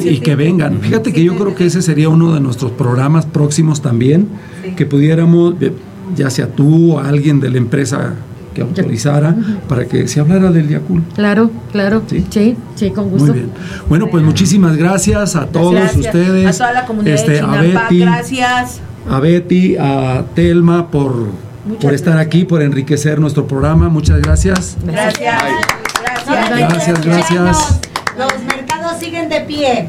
[0.04, 0.80] Y, que vengan.
[0.80, 4.28] Fíjate que yo creo que ese sería uno de nuestros programas próximos también,
[4.76, 5.54] que pudiéramos,
[6.16, 8.14] ya sea tú o alguien de la empresa
[8.54, 9.34] que autorizara
[9.68, 11.02] para que se hablara del Yakul.
[11.14, 12.02] Claro, claro.
[12.08, 12.56] ¿Sí?
[12.74, 13.32] sí, con gusto.
[13.32, 13.50] Muy bien.
[13.88, 16.46] Bueno, pues muchísimas gracias a todos ustedes.
[16.48, 18.80] A toda la comunidad este, de a Betty, gracias.
[19.10, 21.26] A Betty, a Telma por,
[21.80, 23.88] por estar aquí, por enriquecer nuestro programa.
[23.88, 24.76] Muchas gracias.
[24.84, 25.42] Gracias.
[26.26, 27.04] Gracias, gracias.
[27.04, 27.80] gracias.
[28.16, 29.88] Los mercados siguen de pie.